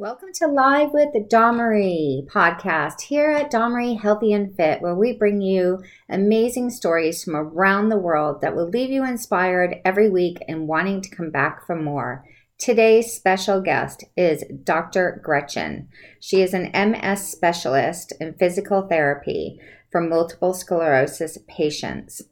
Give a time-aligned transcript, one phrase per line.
[0.00, 5.40] Welcome to Live with Dawn-Marie podcast here at Dawn-Marie Healthy and Fit, where we bring
[5.40, 10.68] you amazing stories from around the world that will leave you inspired every week and
[10.68, 12.24] wanting to come back for more.
[12.58, 15.20] Today's special guest is Dr.
[15.24, 15.88] Gretchen.
[16.20, 19.58] She is an MS specialist in physical therapy
[19.90, 22.22] for multiple sclerosis patients.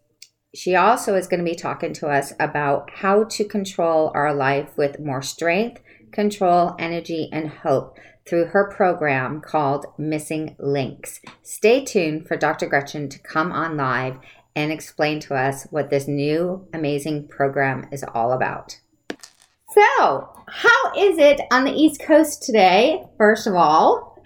[0.55, 4.71] She also is going to be talking to us about how to control our life
[4.77, 5.83] with more strength
[6.13, 11.21] control, energy, and hope through her program called Missing Links.
[11.43, 12.67] Stay tuned for Dr.
[12.67, 14.19] Gretchen to come on live
[14.55, 18.81] and explain to us what this new amazing program is all about.
[19.73, 24.17] So, how is it on the East Coast today, first of all?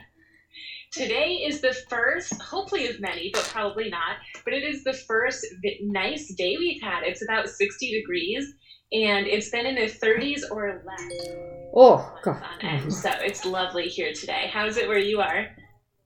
[0.92, 5.46] Today is the first, hopefully of many, but probably not, but it is the first
[5.82, 7.02] nice day we've had.
[7.04, 8.54] It's about 60 degrees
[8.92, 11.59] and it's been in the 30s or less.
[11.74, 12.42] Oh, God.
[12.90, 14.50] So it's lovely here today.
[14.52, 15.48] How's it where you are?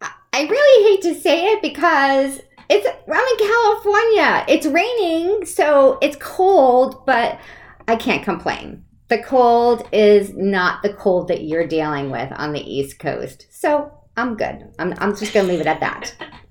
[0.02, 4.44] I really hate to say it because it's I'm in California.
[4.48, 7.38] It's raining, so it's cold, but
[7.86, 8.84] I can't complain.
[9.08, 13.46] The cold is not the cold that you're dealing with on the East Coast.
[13.50, 14.72] So I'm good.
[14.78, 16.14] I'm, I'm just going to leave it at that.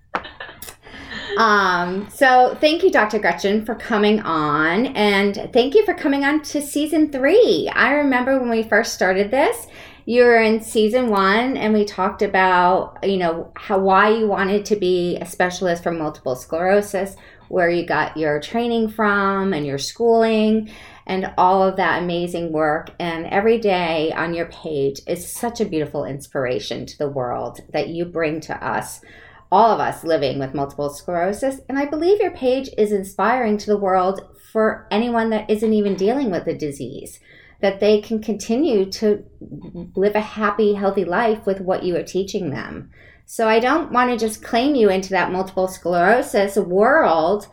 [1.37, 3.19] Um, so thank you, Dr.
[3.19, 4.87] Gretchen, for coming on.
[4.87, 7.71] And thank you for coming on to season three.
[7.73, 9.67] I remember when we first started this,
[10.05, 14.65] you were in season one and we talked about, you know, how why you wanted
[14.65, 17.15] to be a specialist for multiple sclerosis,
[17.47, 20.69] where you got your training from and your schooling
[21.05, 22.91] and all of that amazing work.
[22.99, 27.89] And every day on your page is such a beautiful inspiration to the world that
[27.89, 29.01] you bring to us
[29.53, 31.61] all of us living with multiple sclerosis.
[31.69, 34.19] And I believe your page is inspiring to the world
[34.51, 37.19] for anyone that isn't even dealing with the disease,
[37.61, 39.23] that they can continue to
[39.95, 42.89] live a happy, healthy life with what you are teaching them.
[43.27, 47.47] So I don't want to just claim you into that multiple sclerosis world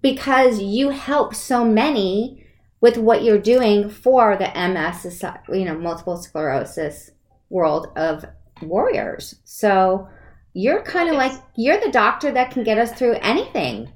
[0.00, 2.46] because you help so many
[2.80, 7.10] with what you're doing for the MS, you know, multiple sclerosis
[7.50, 8.24] world of
[8.62, 9.34] warriors.
[9.42, 10.08] So
[10.54, 13.92] you're kind of like you're the doctor that can get us through anything.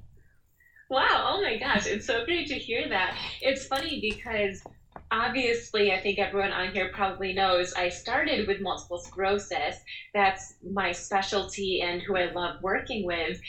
[0.90, 3.16] Wow, oh my gosh, it's so great to hear that.
[3.40, 4.62] It's funny because
[5.10, 9.76] obviously, I think everyone on here probably knows I started with multiple sclerosis.
[10.12, 13.40] That's my specialty and who I love working with.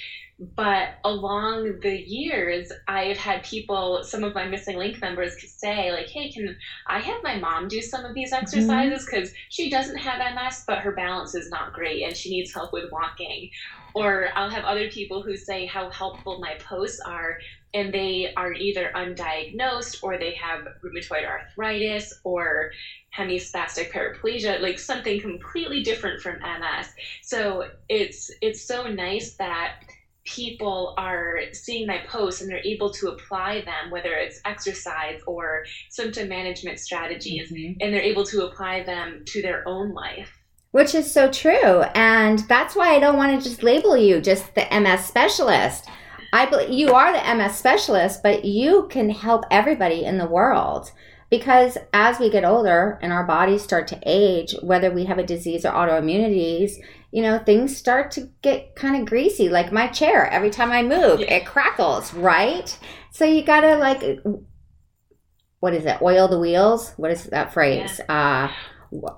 [0.55, 6.07] But along the years, I've had people, some of my missing link members, say, like,
[6.07, 6.55] hey, can
[6.87, 8.43] I have my mom do some of these mm-hmm.
[8.43, 9.05] exercises?
[9.05, 9.37] Because mm-hmm.
[9.49, 12.91] she doesn't have MS, but her balance is not great and she needs help with
[12.91, 13.49] walking.
[13.95, 17.37] Or I'll have other people who say how helpful my posts are,
[17.75, 22.71] and they are either undiagnosed or they have rheumatoid arthritis or
[23.11, 26.87] hemispastic paraplegia, like something completely different from MS.
[27.21, 29.75] So it's it's so nice that
[30.25, 35.66] people are seeing my posts and they're able to apply them, whether it's exercise or
[35.89, 37.78] symptom management strategies, mm-hmm.
[37.81, 40.29] and they're able to apply them to their own life.
[40.72, 41.83] Which is so true.
[41.94, 45.88] And that's why I don't want to just label you just the MS specialist.
[46.31, 50.91] I believe you are the MS specialist, but you can help everybody in the world
[51.29, 55.25] because as we get older and our bodies start to age, whether we have a
[55.25, 56.73] disease or autoimmunities,
[57.13, 59.47] you know, things start to get kind of greasy.
[59.47, 61.35] Like my chair, every time I move, yeah.
[61.35, 62.75] it crackles, right?
[63.12, 64.01] So you gotta like,
[65.59, 66.01] what is it?
[66.01, 66.91] Oil the wheels.
[66.97, 68.01] What is that phrase?
[68.09, 68.50] Yeah.
[68.91, 69.12] Uh,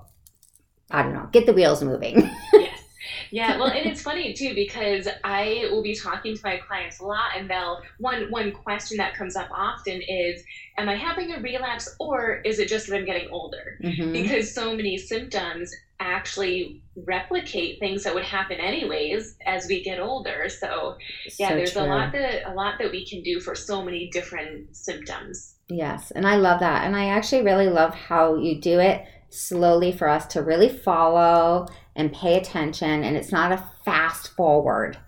[0.90, 1.26] I don't know.
[1.32, 2.30] Get the wheels moving.
[2.52, 2.82] yes.
[3.30, 7.04] Yeah, well, and it's funny too because I will be talking to my clients a
[7.04, 10.44] lot, and they'll one one question that comes up often is,
[10.76, 14.12] "Am I having a relapse, or is it just that I'm getting older?" Mm-hmm.
[14.12, 20.48] Because so many symptoms actually replicate things that would happen anyways as we get older.
[20.48, 20.96] So
[21.38, 21.82] yeah, so there's true.
[21.82, 25.54] a lot that a lot that we can do for so many different symptoms.
[25.68, 26.84] Yes, and I love that.
[26.84, 31.66] And I actually really love how you do it slowly for us to really follow
[31.94, 34.98] and pay attention and it's not a fast forward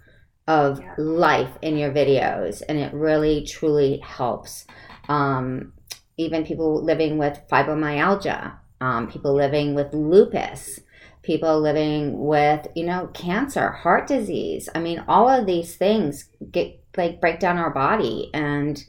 [0.46, 0.94] of yeah.
[0.99, 4.67] life in your videos and it really truly helps
[5.08, 5.73] um,
[6.17, 10.80] even people living with fibromyalgia um, people living with lupus,
[11.22, 14.69] people living with, you know, cancer, heart disease.
[14.75, 18.82] I mean, all of these things get like break down our body, and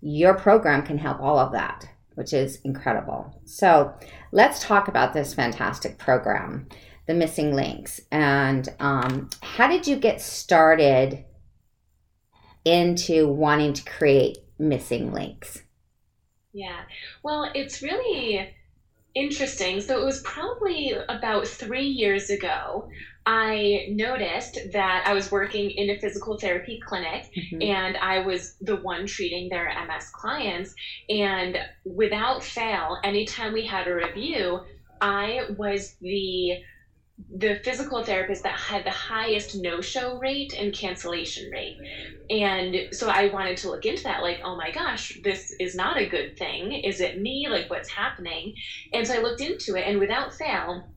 [0.00, 3.40] your program can help all of that, which is incredible.
[3.44, 3.94] So,
[4.30, 6.68] let's talk about this fantastic program,
[7.06, 11.24] the Missing Links, and um, how did you get started
[12.64, 15.62] into wanting to create Missing Links?
[16.52, 16.82] Yeah,
[17.22, 18.54] well, it's really
[19.16, 19.80] interesting.
[19.80, 22.88] So it was probably about three years ago.
[23.24, 27.60] I noticed that I was working in a physical therapy clinic mm-hmm.
[27.60, 30.74] and I was the one treating their MS clients.
[31.08, 34.60] And without fail, anytime we had a review,
[35.00, 36.58] I was the
[37.18, 41.76] the physical therapist that had the highest no-show rate and cancellation rate.
[42.28, 45.96] And so I wanted to look into that like, oh my gosh, this is not
[45.96, 46.72] a good thing.
[46.72, 47.48] Is it me?
[47.48, 48.54] Like what's happening?
[48.92, 50.88] And so I looked into it and without fail,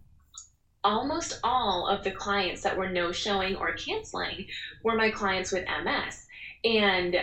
[0.84, 4.46] almost all of the clients that were no-showing or canceling
[4.84, 6.26] were my clients with MS.
[6.64, 7.16] And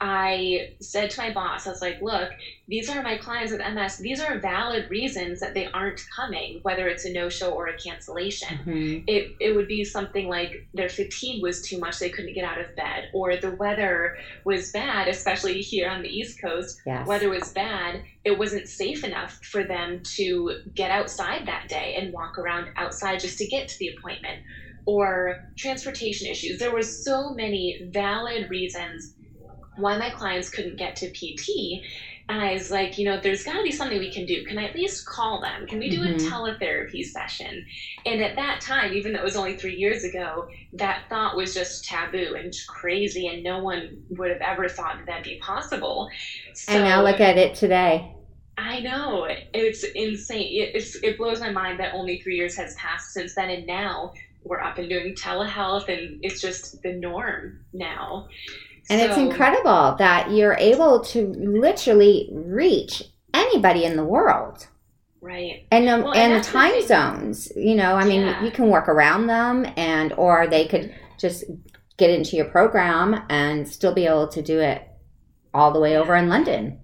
[0.00, 2.30] I said to my boss, I was like, look,
[2.66, 3.98] these are my clients with MS.
[3.98, 7.78] These are valid reasons that they aren't coming, whether it's a no show or a
[7.78, 8.58] cancellation.
[8.58, 9.04] Mm-hmm.
[9.06, 12.60] It, it would be something like their fatigue was too much, they couldn't get out
[12.60, 16.80] of bed, or the weather was bad, especially here on the East Coast.
[16.84, 17.06] Yes.
[17.06, 18.02] Weather was bad.
[18.24, 23.20] It wasn't safe enough for them to get outside that day and walk around outside
[23.20, 24.42] just to get to the appointment.
[24.86, 26.58] Or transportation issues.
[26.58, 29.14] There were so many valid reasons
[29.76, 31.82] why my clients couldn't get to PT.
[32.28, 34.44] And I was like, you know, there's got to be something we can do.
[34.46, 35.66] Can I at least call them?
[35.66, 36.14] Can we do mm-hmm.
[36.14, 37.66] a teletherapy session?
[38.06, 41.52] And at that time, even though it was only three years ago, that thought was
[41.52, 46.08] just taboo and crazy, and no one would have ever thought that that'd be possible.
[46.54, 48.10] So, and now look at it today.
[48.56, 50.70] I know it's insane.
[50.74, 54.14] It's, it blows my mind that only three years has passed since then, and now
[54.44, 58.28] we're up and doing telehealth, and it's just the norm now.
[58.90, 63.02] And so, it's incredible that you're able to literally reach
[63.32, 64.66] anybody in the world.
[65.20, 65.66] Right.
[65.70, 68.44] And um, well, and, and the time zones, you know, I mean, yeah.
[68.44, 71.44] you can work around them and or they could just
[71.96, 74.86] get into your program and still be able to do it
[75.54, 75.98] all the way yeah.
[75.98, 76.78] over in London.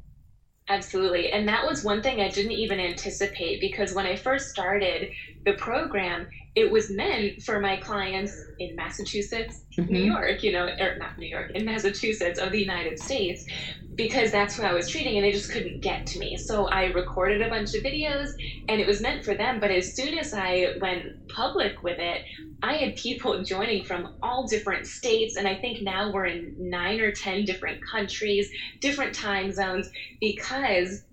[0.71, 1.33] Absolutely.
[1.33, 5.11] And that was one thing I didn't even anticipate because when I first started
[5.45, 9.93] the program, it was meant for my clients in Massachusetts, mm-hmm.
[9.93, 13.47] New York, you know, or not New York, in Massachusetts of the United States,
[13.95, 16.37] because that's who I was treating and they just couldn't get to me.
[16.37, 18.31] So I recorded a bunch of videos
[18.69, 19.61] and it was meant for them.
[19.61, 22.25] But as soon as I went public with it,
[22.63, 25.37] I had people joining from all different states.
[25.37, 28.51] And I think now we're in nine or 10 different countries,
[28.81, 29.89] different time zones,
[30.21, 31.05] because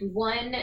[0.00, 0.54] one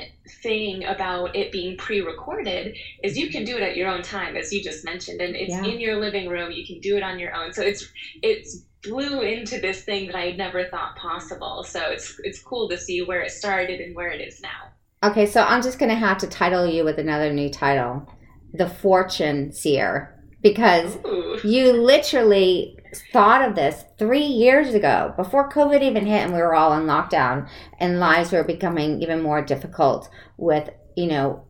[0.41, 4.51] thing about it being pre-recorded is you can do it at your own time as
[4.51, 5.63] you just mentioned and it's yeah.
[5.63, 7.87] in your living room you can do it on your own so it's
[8.21, 12.67] it's blew into this thing that i had never thought possible so it's it's cool
[12.67, 14.69] to see where it started and where it is now
[15.03, 18.07] okay so i'm just gonna have to title you with another new title
[18.53, 21.39] the fortune seer because Ooh.
[21.43, 22.77] you literally
[23.11, 26.83] thought of this three years ago before COVID even hit and we were all in
[26.85, 27.49] lockdown
[27.79, 31.45] and lives were becoming even more difficult with, you know,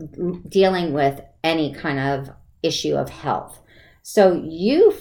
[0.48, 2.30] dealing with any kind of
[2.64, 3.60] issue of health.
[4.04, 4.94] So you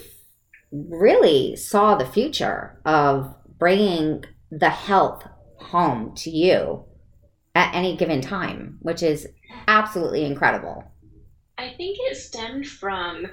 [0.73, 5.27] really saw the future of bringing the health
[5.59, 6.85] home to you
[7.55, 9.29] at any given time, which is
[9.67, 10.85] absolutely incredible.
[11.59, 13.27] I think it stemmed from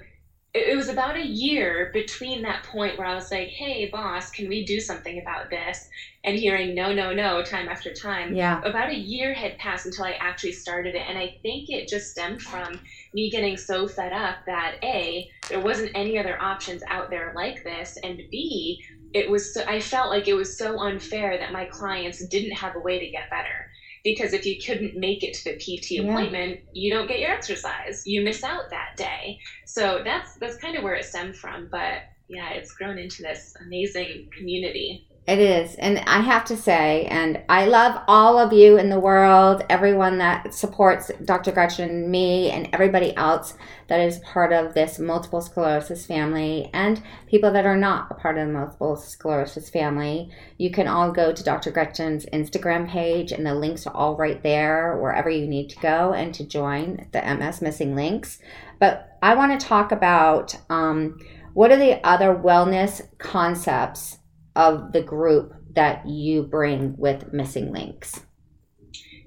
[0.57, 4.47] it, was about a year between that point where I was like, hey, boss, can
[4.47, 5.87] we do something about this?
[6.23, 8.35] And hearing no, no, no time after time.
[8.35, 8.61] Yeah.
[8.63, 11.03] About a year had passed until I actually started it.
[11.07, 12.79] And I think it just stemmed from
[13.13, 17.63] me getting so fed up that A, there wasn't any other options out there like
[17.63, 17.97] this.
[18.03, 18.83] And B,
[19.13, 22.75] it was so, I felt like it was so unfair that my clients didn't have
[22.75, 23.69] a way to get better
[24.07, 26.03] because if you couldn't make it to the PT yeah.
[26.03, 28.03] appointment, you don't get your exercise.
[28.05, 29.37] You miss out that day.
[29.65, 31.67] So that's that's kind of where it stemmed from.
[31.69, 35.09] But yeah, it's grown into this amazing community.
[35.27, 35.75] It is.
[35.75, 40.19] And I have to say, and I love all of you in the world, everyone
[40.19, 41.51] that supports Dr.
[41.51, 43.55] Gretchen, me, and everybody else
[43.89, 48.37] that is part of this multiple sclerosis family, and people that are not a part
[48.37, 50.31] of the multiple sclerosis family.
[50.57, 51.71] You can all go to Dr.
[51.71, 56.13] Gretchen's Instagram page, and the links are all right there wherever you need to go
[56.13, 58.39] and to join the MS Missing Links.
[58.79, 61.19] But I want to talk about um,
[61.53, 64.19] what are the other wellness concepts
[64.57, 68.21] of the group that you bring with Missing Links?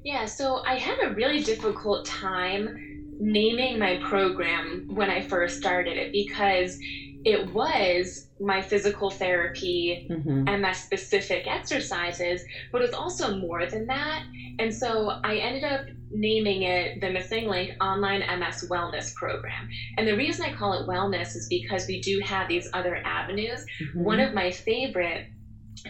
[0.05, 5.97] Yeah, so I had a really difficult time naming my program when I first started
[5.97, 6.79] it because
[7.25, 10.63] it was my physical therapy mm-hmm.
[10.63, 14.25] MS specific exercises, but it's also more than that.
[14.59, 19.69] And so I ended up naming it the Missing Link Online MS Wellness Program.
[19.97, 23.65] And the reason I call it wellness is because we do have these other avenues.
[23.83, 24.03] Mm-hmm.
[24.03, 25.27] One of my favorite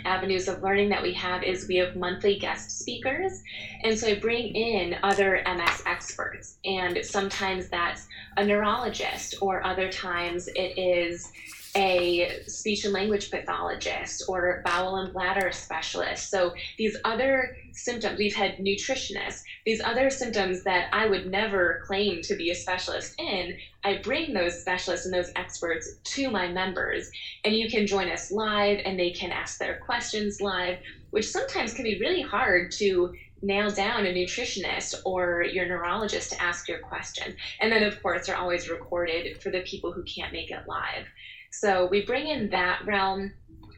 [0.05, 3.43] avenues of learning that we have is we have monthly guest speakers.
[3.83, 6.59] And so I bring in other MS experts.
[6.65, 8.07] And sometimes that's
[8.37, 11.31] a neurologist, or other times it is
[11.77, 16.31] a speech and language pathologist or bowel and bladder specialist.
[16.31, 22.23] So these other symptoms, we've had nutritionists, these other symptoms that I would never claim
[22.23, 27.11] to be a specialist in, I bring those specialists and those experts to my members.
[27.45, 30.79] And you can join us live and they can ask their questions live,
[31.11, 36.43] which sometimes can be really hard to nail down a nutritionist or your neurologist to
[36.43, 37.35] ask your question.
[37.61, 41.07] And then, of course, they're always recorded for the people who can't make it live.
[41.51, 43.33] So we bring in that realm.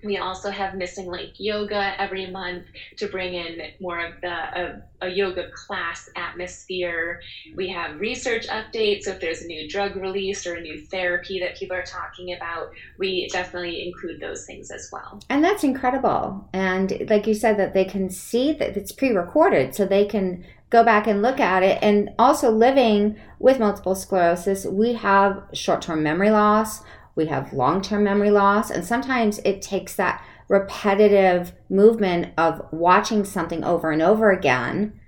[0.04, 2.64] We also have Missing Link Yoga every month
[2.96, 7.20] to bring in more of the a, a, yoga class atmosphere.
[7.54, 9.02] We have research updates.
[9.02, 12.34] So if there's a new drug released or a new therapy that people are talking
[12.34, 15.20] about, we definitely include those things as well.
[15.30, 16.48] And that's incredible.
[16.52, 20.82] And like you said, that they can see that it's pre-recorded, so they can go
[20.82, 21.78] back and look at it.
[21.80, 26.82] And also living with multiple sclerosis, we have short-term memory loss
[27.14, 33.24] we have long term memory loss, and sometimes it takes that repetitive movement of watching
[33.24, 34.98] something over and over again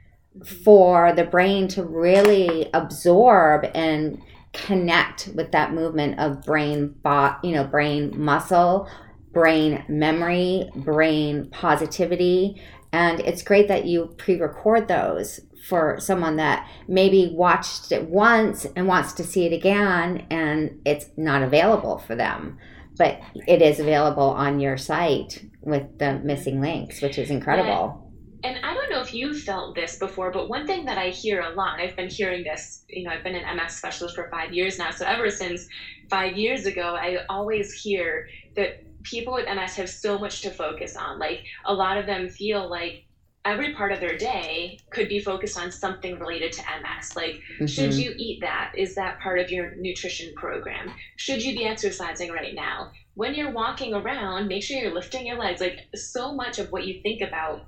[0.65, 4.21] for the brain to really absorb and
[4.53, 8.89] connect with that movement of brain bot you know brain muscle
[9.35, 12.63] brain memory brain positivity.
[12.93, 18.87] And it's great that you pre-record those for someone that maybe watched it once and
[18.87, 22.59] wants to see it again and it's not available for them
[22.97, 28.05] but it is available on your site with the missing links which is incredible
[28.45, 31.41] and I don't know if you've felt this before, but one thing that I hear
[31.41, 34.53] a lot, I've been hearing this, you know, I've been an MS specialist for five
[34.53, 34.91] years now.
[34.91, 35.67] So ever since
[36.11, 40.95] five years ago, I always hear that people with MS have so much to focus
[40.95, 41.19] on.
[41.19, 43.04] Like a lot of them feel like
[43.45, 47.15] every part of their day could be focused on something related to MS.
[47.15, 47.67] Like, mm-hmm.
[47.67, 48.73] should you eat that?
[48.77, 50.91] Is that part of your nutrition program?
[51.17, 52.91] Should you be exercising right now?
[53.15, 55.61] When you're walking around, make sure you're lifting your legs.
[55.61, 57.67] Like, so much of what you think about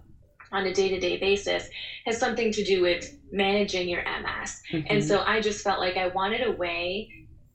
[0.53, 1.69] on a day to day basis
[2.07, 4.63] has something to do with managing your MS.
[4.73, 4.87] Mm-hmm.
[4.89, 7.11] And so I just felt like I wanted a way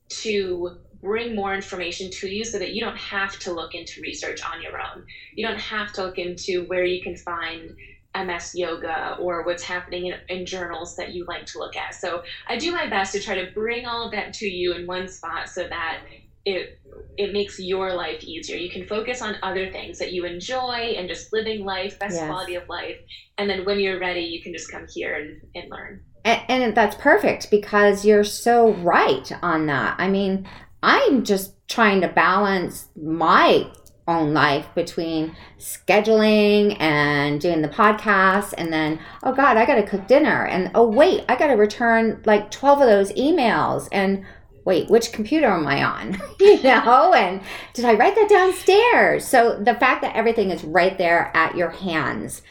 [0.10, 4.44] to bring more information to you so that you don't have to look into research
[4.44, 5.04] on your own.
[5.34, 7.76] You don't have to look into where you can find
[8.16, 11.96] MS yoga or what's happening in, in, journals that you like to look at.
[11.96, 14.86] So I do my best to try to bring all of that to you in
[14.86, 16.02] one spot so that
[16.46, 16.80] it
[17.18, 18.58] it makes your life easier.
[18.58, 22.26] You can focus on other things that you enjoy and just living life, best yes.
[22.26, 22.98] quality of life.
[23.38, 26.02] And then when you're ready, you can just come here and, and learn.
[26.26, 29.96] And, and that's perfect because you're so right on that.
[29.98, 30.48] I mean,
[30.84, 33.70] I'm just trying to balance my
[34.08, 38.54] own life between scheduling and doing the podcast.
[38.58, 40.46] And then oh god i gotta cook dinner.
[40.46, 43.88] And oh wait i gotta return like 12 of those emails.
[43.92, 44.26] And
[44.66, 46.22] wait which computer am i on?
[46.40, 47.14] You know?
[47.14, 47.42] And
[47.74, 49.26] did i write that downstairs?
[49.26, 52.42] So the fact that everything is right there at your hands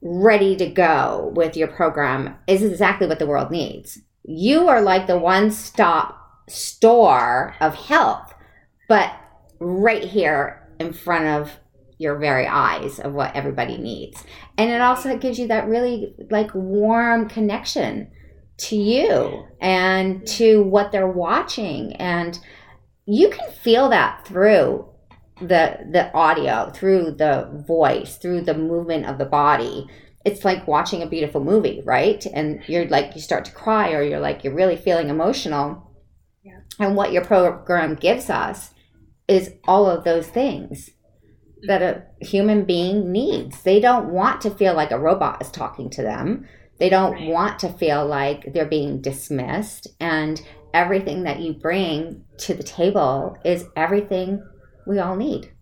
[0.00, 3.98] ready to go with your program is exactly what the world needs.
[4.22, 8.34] You are like the one stop store of health.
[8.88, 9.12] But
[9.60, 11.52] right here in front of
[11.98, 14.24] your very eyes of what everybody needs.
[14.56, 18.10] And it also gives you that really like warm connection
[18.58, 22.38] to you and to what they're watching and
[23.10, 24.86] you can feel that through
[25.40, 29.86] the the audio, through the voice, through the movement of the body.
[30.26, 32.24] It's like watching a beautiful movie, right?
[32.26, 35.90] And you're like you start to cry or you're like you're really feeling emotional.
[36.42, 36.60] Yeah.
[36.78, 38.74] And what your program gives us
[39.28, 40.90] is all of those things
[41.66, 43.62] that a human being needs.
[43.62, 46.46] They don't want to feel like a robot is talking to them.
[46.78, 47.28] They don't right.
[47.28, 49.88] want to feel like they're being dismissed.
[50.00, 50.40] And
[50.72, 54.42] everything that you bring to the table is everything
[54.86, 55.52] we all need.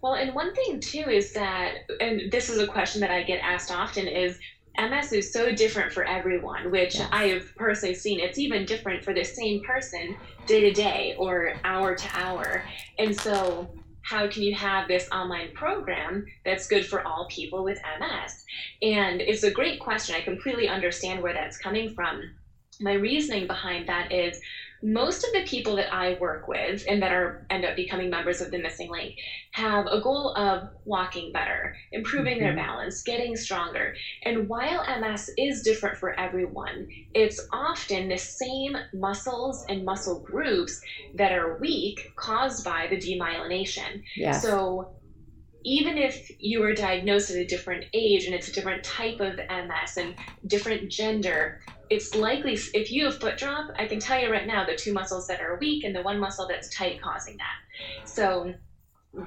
[0.00, 3.40] Well, and one thing too is that, and this is a question that I get
[3.42, 4.38] asked often, is
[4.78, 7.08] MS is so different for everyone, which yes.
[7.12, 8.20] I have personally seen.
[8.20, 12.64] It's even different for the same person day to day or hour to hour.
[12.98, 13.68] And so
[14.02, 18.44] how can you have this online program that's good for all people with MS?
[18.82, 20.14] And it's a great question.
[20.14, 22.22] I completely understand where that's coming from.
[22.80, 24.40] My reasoning behind that is
[24.82, 28.40] most of the people that I work with and that are end up becoming members
[28.40, 29.16] of the Missing Link
[29.52, 32.44] have a goal of walking better, improving mm-hmm.
[32.44, 33.94] their balance, getting stronger.
[34.24, 40.80] And while MS is different for everyone, it's often the same muscles and muscle groups
[41.14, 44.02] that are weak caused by the demyelination.
[44.16, 44.42] Yes.
[44.42, 44.94] So
[45.64, 49.36] even if you are diagnosed at a different age and it's a different type of
[49.36, 50.14] MS and
[50.46, 54.64] different gender, it's likely if you have foot drop, I can tell you right now
[54.64, 58.08] the two muscles that are weak and the one muscle that's tight causing that.
[58.08, 58.54] So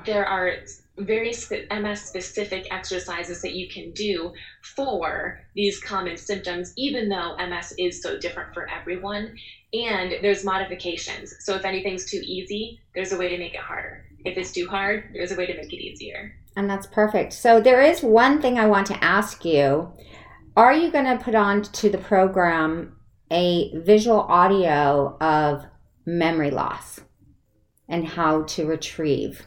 [0.05, 0.51] there are
[0.97, 1.33] very
[1.71, 8.01] MS specific exercises that you can do for these common symptoms, even though MS is
[8.01, 9.35] so different for everyone.
[9.73, 11.33] And there's modifications.
[11.39, 14.05] So if anything's too easy, there's a way to make it harder.
[14.25, 16.35] If it's too hard, there's a way to make it easier.
[16.57, 17.33] And that's perfect.
[17.33, 19.91] So there is one thing I want to ask you.
[20.57, 22.95] Are you going to put on to the program
[23.31, 25.65] a visual audio of
[26.05, 27.01] memory loss
[27.89, 29.45] and how to retrieve?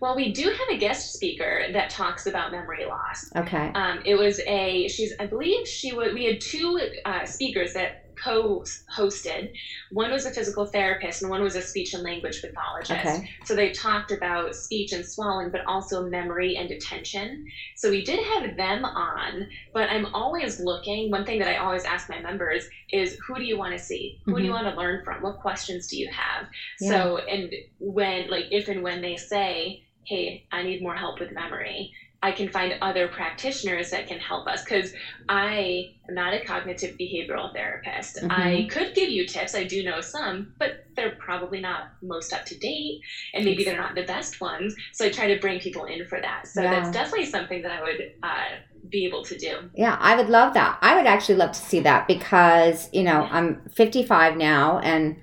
[0.00, 3.30] Well, we do have a guest speaker that talks about memory loss.
[3.36, 3.70] Okay.
[3.74, 8.05] Um, it was a she's I believe she was we had two uh, speakers that
[8.22, 9.52] co-hosted.
[9.90, 12.92] One was a physical therapist, and one was a speech and language pathologist.
[12.92, 13.30] Okay.
[13.44, 17.46] So they talked about speech and swallowing, but also memory and attention.
[17.74, 21.10] So we did have them on, but I'm always looking.
[21.10, 24.20] One thing that I always ask my members is, who do you want to see?
[24.24, 24.38] Who mm-hmm.
[24.38, 24.64] do you mm-hmm.
[24.64, 25.22] want to learn from?
[25.22, 26.46] What questions do you have?
[26.80, 26.90] Yeah.
[26.90, 31.32] So and when like if and when they say, hey, I need more help with
[31.32, 31.92] memory
[32.26, 34.92] I can find other practitioners that can help us because
[35.28, 38.16] I am not a cognitive behavioral therapist.
[38.16, 38.32] Mm-hmm.
[38.32, 42.44] I could give you tips, I do know some, but they're probably not most up
[42.46, 43.00] to date
[43.32, 44.74] and maybe they're not the best ones.
[44.92, 46.48] So I try to bring people in for that.
[46.48, 46.72] So yeah.
[46.72, 49.70] that's definitely something that I would uh, be able to do.
[49.76, 50.78] Yeah, I would love that.
[50.82, 55.16] I would actually love to see that because, you know, I'm 55 now and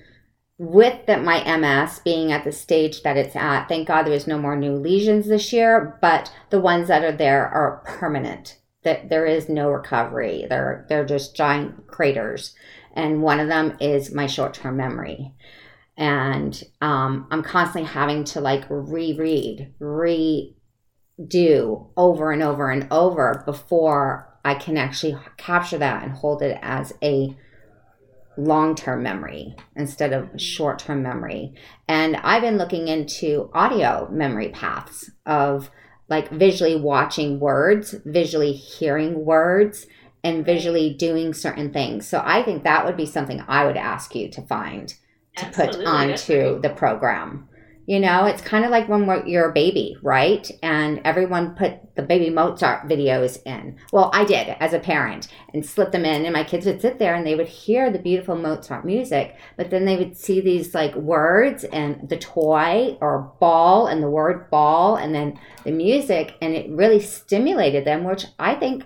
[0.58, 4.28] with the, my MS being at the stage that it's at, thank God there is
[4.28, 8.60] no more new lesions this year, but the ones that are there are permanent.
[8.84, 10.46] That there is no recovery.
[10.50, 12.54] They're they're just giant craters,
[12.94, 15.34] and one of them is my short term memory,
[15.96, 20.56] and um, I'm constantly having to like reread, redo
[21.96, 26.94] over and over and over before I can actually capture that and hold it as
[27.02, 27.38] a
[28.38, 31.54] long term memory instead of short term memory.
[31.88, 35.70] And I've been looking into audio memory paths of
[36.10, 39.88] like visually watching words, visually hearing words,
[40.24, 42.08] and visually doing certain things.
[42.08, 44.90] So I think that would be something I would ask you to find
[45.38, 45.78] to Absolutely.
[45.78, 47.50] put onto the program.
[47.86, 50.50] You know, it's kind of like when you're a baby, right?
[50.62, 53.78] And everyone put the baby Mozart videos in.
[53.92, 56.98] Well, I did as a parent and slipped them in, and my kids would sit
[56.98, 60.74] there and they would hear the beautiful Mozart music, but then they would see these
[60.74, 66.36] like words and the toy or ball and the word ball and then the music,
[66.42, 68.86] and it really stimulated them, which I think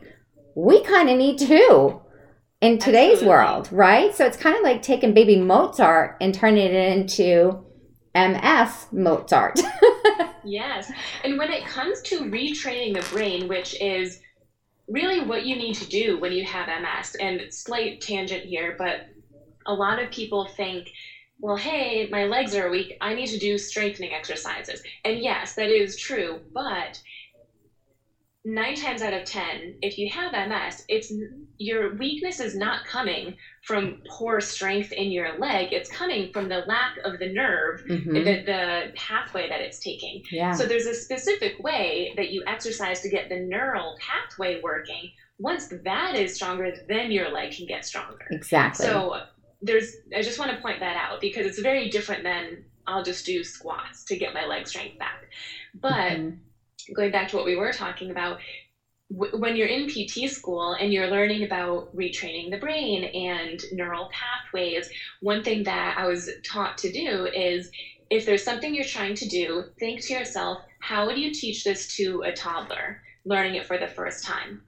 [0.55, 2.01] we kind of need too
[2.62, 3.27] in today's Absolutely.
[3.29, 4.15] world, right?
[4.15, 7.63] So it's kind of like taking baby Mozart and turning it into
[8.17, 9.60] MS Mozart.
[10.43, 10.91] yes.
[11.23, 14.19] And when it comes to retraining the brain, which is
[14.88, 19.08] really what you need to do when you have MS, and slight tangent here, but
[19.67, 20.89] a lot of people think,
[21.39, 22.97] well, hey, my legs are weak.
[23.01, 24.82] I need to do strengthening exercises.
[25.06, 26.39] And yes, that is true.
[26.53, 26.99] But
[28.43, 31.13] nine times out of 10, if you have MS, it's
[31.60, 35.74] your weakness is not coming from poor strength in your leg.
[35.74, 38.13] It's coming from the lack of the nerve, mm-hmm.
[38.13, 40.24] the, the pathway that it's taking.
[40.32, 40.54] Yeah.
[40.54, 45.12] So there's a specific way that you exercise to get the neural pathway working.
[45.39, 48.28] Once that is stronger, then your leg can get stronger.
[48.32, 48.86] Exactly.
[48.86, 49.22] So
[49.62, 53.26] there's, I just want to point that out because it's very different than I'll just
[53.26, 55.26] do squats to get my leg strength back.
[55.74, 56.93] But mm-hmm.
[56.93, 58.39] going back to what we were talking about,
[59.10, 64.88] when you're in PT school and you're learning about retraining the brain and neural pathways,
[65.22, 67.70] one thing that I was taught to do is
[68.10, 71.86] if there's something you're trying to do, think to yourself, how would you teach this
[71.96, 74.60] to a toddler learning it for the first time?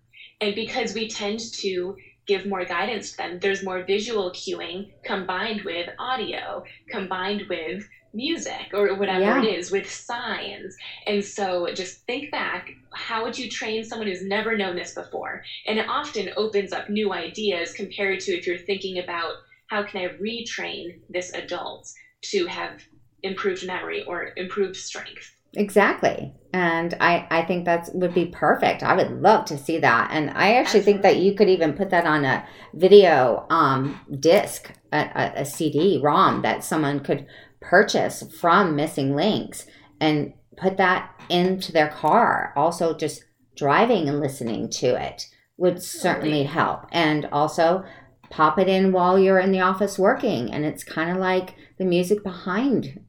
[0.41, 1.93] And because we tend to
[2.25, 8.74] give more guidance to them, there's more visual cueing combined with audio, combined with music
[8.74, 9.41] or whatever yeah.
[9.41, 10.76] it is with signs.
[11.06, 15.43] And so just think back how would you train someone who's never known this before?
[15.67, 19.34] And it often opens up new ideas compared to if you're thinking about
[19.67, 21.88] how can I retrain this adult
[22.24, 22.82] to have
[23.24, 25.36] improved memory or improved strength.
[25.56, 26.34] Exactly.
[26.54, 28.84] And I, I think that would be perfect.
[28.84, 30.10] I would love to see that.
[30.12, 30.91] And I actually Absolutely.
[30.91, 35.45] think that you could even put that on a video um, disc, a, a, a
[35.45, 37.26] CD ROM that someone could
[37.62, 39.65] purchase from Missing Links
[40.00, 42.54] and put that into their car.
[42.56, 43.24] Also, just
[43.56, 46.86] driving and listening to it would certainly help.
[46.91, 47.84] And also,
[48.30, 50.54] pop it in while you're in the office working.
[50.54, 53.00] And it's kind of like the music behind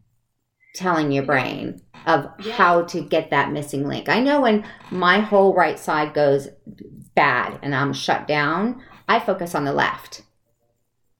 [0.74, 2.52] telling your brain of Yeah.
[2.52, 4.08] how to get that missing link.
[4.08, 6.48] I know when my whole right side goes
[7.14, 10.22] bad and I'm shut down, I focus on the left.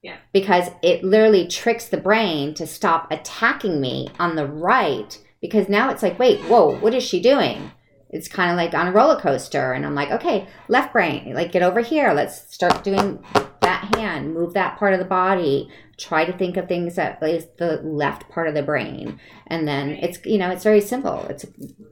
[0.03, 0.17] Yeah.
[0.33, 5.91] Because it literally tricks the brain to stop attacking me on the right because now
[5.91, 7.71] it's like, wait, whoa, what is she doing?
[8.11, 9.73] It's kind of like on a roller coaster.
[9.73, 12.13] And I'm like, okay, left brain, like get over here.
[12.13, 13.23] Let's start doing
[13.61, 15.71] that hand, move that part of the body.
[15.97, 19.21] Try to think of things that is the left part of the brain.
[19.47, 21.27] And then it's, you know, it's very simple.
[21.29, 21.45] It's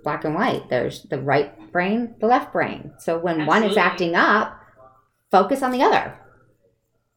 [0.03, 0.69] black and white.
[0.71, 2.93] There's the right brain, the left brain.
[2.99, 4.59] So when one is acting up,
[5.31, 6.19] focus on the other.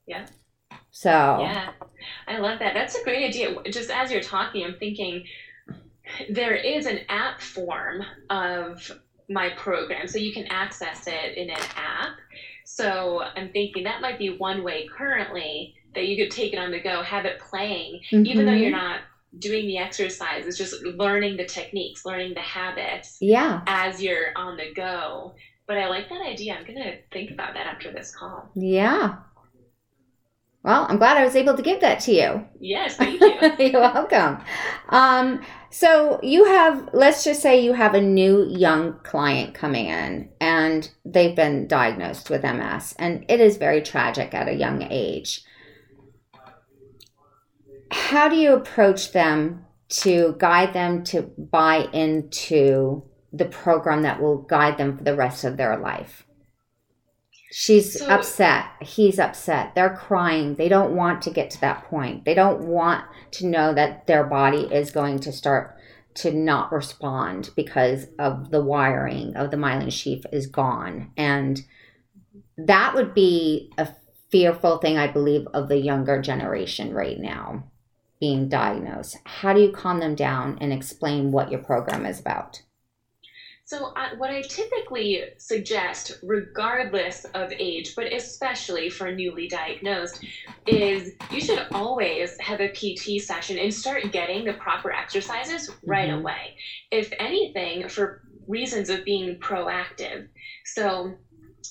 [0.05, 0.27] Yeah.
[0.91, 1.71] So, Yeah,
[2.27, 2.73] I love that.
[2.73, 3.55] That's a great idea.
[3.71, 5.25] Just as you're talking, I'm thinking
[6.29, 8.91] there is an app form of
[9.29, 12.17] my program, so you can access it in an app.
[12.65, 16.71] So I'm thinking that might be one way currently that you could take it on
[16.71, 18.85] the go, have it playing, even though you're mm-hmm.
[18.85, 19.01] not
[19.39, 20.45] doing the exercise.
[20.45, 25.35] It's just learning the techniques, learning the habits yeah, as you're on the go.
[25.67, 26.55] But I like that idea.
[26.55, 28.49] I'm gonna think about that after this call.
[28.55, 29.15] yeah.
[30.63, 32.45] Well, I'm glad I was able to give that to you.
[32.59, 33.55] Yes, thank you.
[33.65, 34.43] You're welcome.
[34.89, 40.29] Um, so you have, let's just say you have a new young client coming in
[40.39, 45.41] and they've been diagnosed with MS and it is very tragic at a young age.
[47.91, 54.37] How do you approach them to guide them to buy into the program that will
[54.37, 56.23] guide them for the rest of their life?
[57.51, 58.65] She's So- upset.
[58.81, 59.75] He's upset.
[59.75, 60.55] They're crying.
[60.55, 62.23] They don't want to get to that point.
[62.23, 65.75] They don't want to know that their body is going to start
[66.13, 71.11] to not respond because of the wiring of the myelin sheath is gone.
[71.17, 71.61] And
[72.57, 73.89] that would be a
[74.29, 77.65] fearful thing, I believe, of the younger generation right now
[78.19, 79.17] being diagnosed.
[79.25, 82.61] How do you calm them down and explain what your program is about?
[83.71, 90.19] So, I, what I typically suggest, regardless of age, but especially for newly diagnosed,
[90.67, 96.09] is you should always have a PT session and start getting the proper exercises right
[96.09, 96.19] Mhm.
[96.19, 96.53] away.
[96.91, 100.27] If anything, for reasons of being proactive.
[100.65, 101.13] So,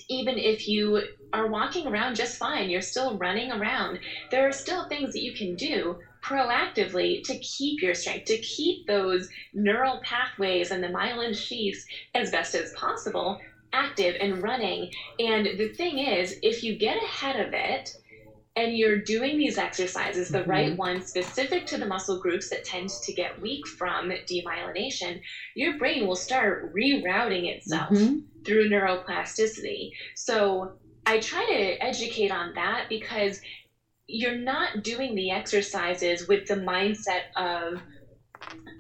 [0.09, 1.03] even if you
[1.35, 3.99] are walking around just fine, you're still running around,
[4.31, 8.87] there are still things that you can do proactively to keep your strength, to keep
[8.87, 13.37] those neural pathways and the myelin sheaths as best as possible
[13.73, 14.89] active and running.
[15.21, 17.91] And the thing is, if you get ahead of it
[18.57, 20.45] and you're doing these exercises, the Mhm.
[20.45, 25.19] right ones specific to the muscle groups that tend to get weak from demyelination,
[25.55, 28.21] your brain will start rerouting itself Mhm.
[28.45, 29.89] through neuroplasticity.
[30.17, 30.75] So
[31.07, 33.39] I try to educate on that because
[34.11, 37.81] you're not doing the exercises with the mindset of,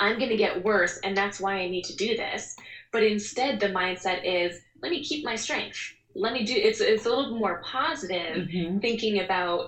[0.00, 2.54] I'm going to get worse and that's why I need to do this.
[2.92, 5.76] But instead, the mindset is, let me keep my strength.
[6.14, 8.80] Let me do it's it's a little more positive Mhm.
[8.80, 9.66] thinking about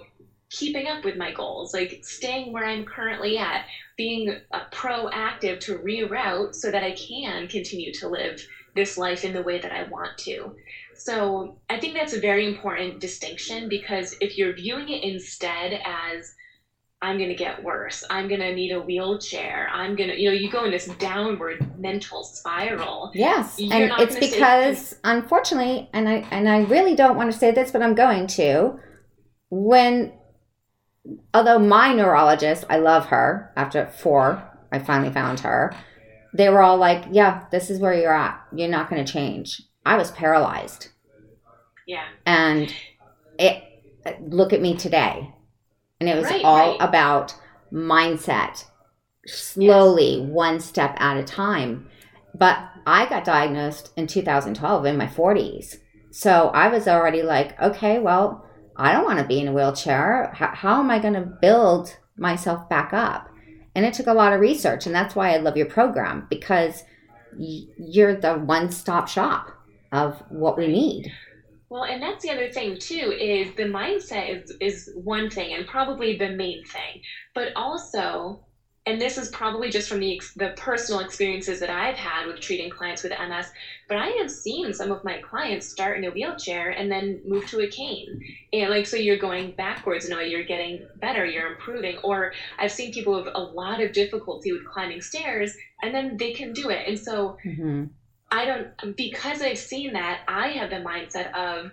[0.51, 3.62] keeping up with my goals, like staying where I'm currently at,
[3.96, 8.44] being uh, proactive to reroute so that I can continue to live
[8.75, 10.55] this life in the way that I want to.
[11.05, 16.33] So I think that's a very important distinction because if you're viewing it instead as
[17.01, 20.31] I'm going to get worse, I'm going to need a wheelchair, I'm going to, you
[20.31, 23.11] know, you go in this downward mental spiral.
[23.15, 27.33] Yes, You're and it's gonna say- because unfortunately, and I and I really don't want
[27.33, 28.79] to say this, but I'm going to.
[29.51, 30.12] When,
[31.35, 33.53] although my neurologist, I love her.
[33.57, 35.75] After four, I finally found her.
[36.33, 38.41] They were all like, "Yeah, this is where you're at.
[38.55, 40.88] You're not going to change." I was paralyzed,
[41.87, 42.05] Yeah.
[42.27, 42.73] and
[43.38, 43.64] it.
[44.21, 45.33] Look at me today,
[46.01, 46.77] and it was Right, all right.
[46.81, 47.35] about
[47.73, 48.64] mindset,
[49.27, 51.88] slowly, one step at a time.
[52.35, 55.77] But I got diagnosed in 2012 in my 40s.
[56.11, 58.45] So I was already like, okay, well,
[58.77, 60.33] I don't want to be in a wheelchair.
[60.35, 63.29] How, how am I going to build myself back up?
[63.75, 64.87] And it took a lot of research.
[64.87, 66.83] And that's why I love your program because
[67.38, 69.49] y- you're the one stop shop
[69.92, 71.12] of what we need.
[71.70, 75.66] Well, and that's the other thing too is the mindset is is one thing and
[75.66, 77.00] probably the main thing,
[77.35, 78.44] but also,
[78.85, 82.68] and this is probably just from the the personal experiences that I've had with treating
[82.68, 83.50] clients with MS,
[83.88, 87.46] but I have seen some of my clients start in a wheelchair and then move
[87.46, 88.07] to a cane,
[88.52, 92.33] and like so you're going backwards in a way, you're getting better, you're improving, or
[92.59, 96.52] I've seen people with a lot of difficulty with climbing stairs and then they can
[96.52, 97.85] do it, and so hmm
[98.33, 101.71] I don't because I've seen that I have the mindset of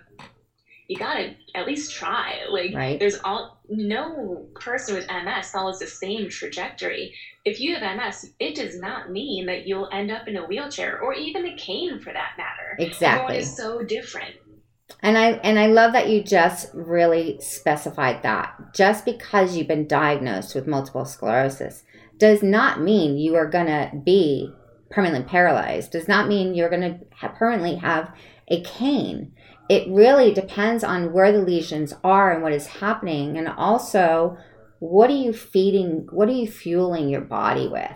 [0.88, 2.40] you gotta at least try.
[2.50, 2.98] Like Right.
[2.98, 7.14] there's all no person with MS follows the same trajectory.
[7.44, 11.00] If you have MS, it does not mean that you'll end up in a wheelchair
[11.00, 12.76] or even a cane for that matter.
[12.78, 13.36] Exactly.
[13.36, 14.34] Everyone is so different.
[15.00, 18.74] And I and I love that you just really specified that.
[18.74, 21.84] Just because you've been diagnosed with multiple sclerosis
[22.18, 24.52] does not mean you are going to be
[24.90, 25.92] permanently paralyzed.
[25.92, 28.12] Does not mean you're going to ha- permanently have
[28.48, 29.32] a cane.
[29.68, 34.36] It really depends on where the lesions are and what is happening and also
[34.80, 37.90] what are you feeding what are you fueling your body with?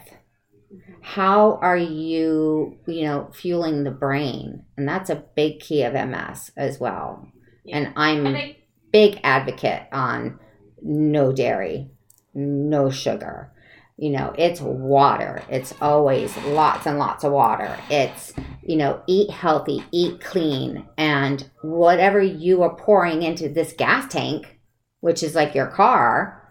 [1.02, 6.50] how are you you know fueling the brain and that's a big key of ms
[6.56, 7.28] as well
[7.64, 7.76] Yeah.
[7.76, 8.56] and i'm I,
[8.92, 10.40] big advocate on
[10.82, 11.90] no dairy
[12.34, 13.52] no sugar
[13.96, 19.30] you know it's water it's always lots and lots of water it's you know eat
[19.30, 24.58] healthy eat clean and whatever you are pouring into this gas tank
[25.00, 26.42] which is like your car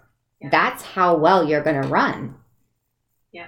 [0.41, 0.49] Yeah.
[0.51, 2.35] that's how well you're going to run
[3.33, 3.47] Yeah.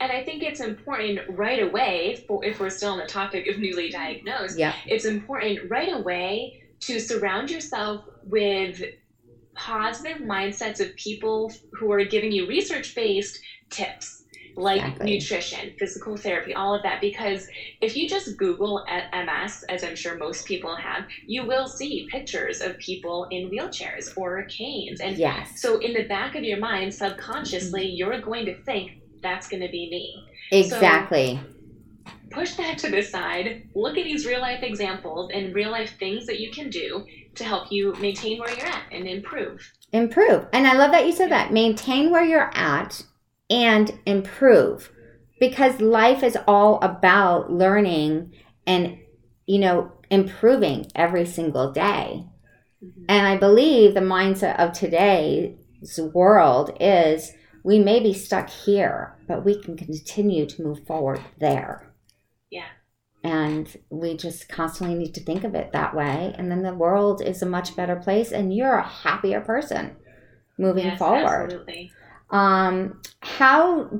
[0.00, 3.58] and I think it's important right away, for, if we're still on the topic of
[3.58, 8.82] newly diagnosed, yeah it's important right away to surround yourself with
[9.58, 13.40] positive mindsets of people who are giving you research based
[13.70, 14.24] tips
[14.56, 15.14] like Exactly.
[15.14, 17.00] nutrition, physical therapy, all of that.
[17.00, 17.48] Because
[17.80, 22.60] if you just Google MS, as I'm sure most people have, you will see pictures
[22.60, 25.00] of people in wheelchairs or canes.
[25.00, 27.96] And yes so, in the back of your mind, subconsciously, mm-hmm.
[27.96, 31.40] you're going to think that's going to be me exactly
[32.30, 36.26] push that to the side, look at these real life examples and real life things
[36.26, 39.72] that you can do to help you maintain where you're at and improve.
[39.92, 40.46] improve.
[40.52, 41.52] And I love that you said that.
[41.52, 43.04] Maintain where you're at
[43.50, 44.90] and improve
[45.40, 48.32] because life is all about learning
[48.66, 48.98] and,
[49.46, 52.26] you know, improving every single day.
[52.84, 53.04] Mm-hmm.
[53.08, 57.32] And I believe the mindset of today's world is
[57.64, 61.87] we may be stuck here, but we can continue to move forward there.
[63.28, 66.34] And we just constantly need to think of it that way.
[66.38, 69.96] And then the world is a much better place and you're a happier person
[70.56, 71.52] moving Yes, forward.
[71.52, 71.92] absolutely.
[72.30, 73.90] Um, how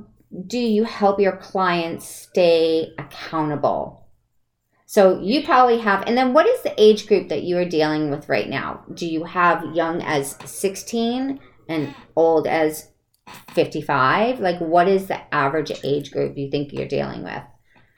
[0.46, 4.06] do you help your clients stay accountable?
[4.86, 8.08] So you probably have, and then what is the age group that you are dealing
[8.08, 8.82] with right now?
[8.94, 11.38] Do you have young as 16
[11.68, 12.90] and old as
[13.52, 14.40] 55?
[14.40, 17.42] Like, what is the average age group you think you're dealing with?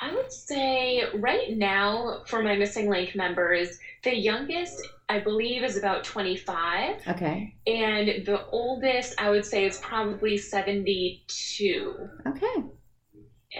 [0.01, 5.77] I would say right now for my missing link members, the youngest I believe is
[5.77, 7.55] about 25 Okay.
[7.67, 12.65] and the oldest I would say is probably 72 Okay.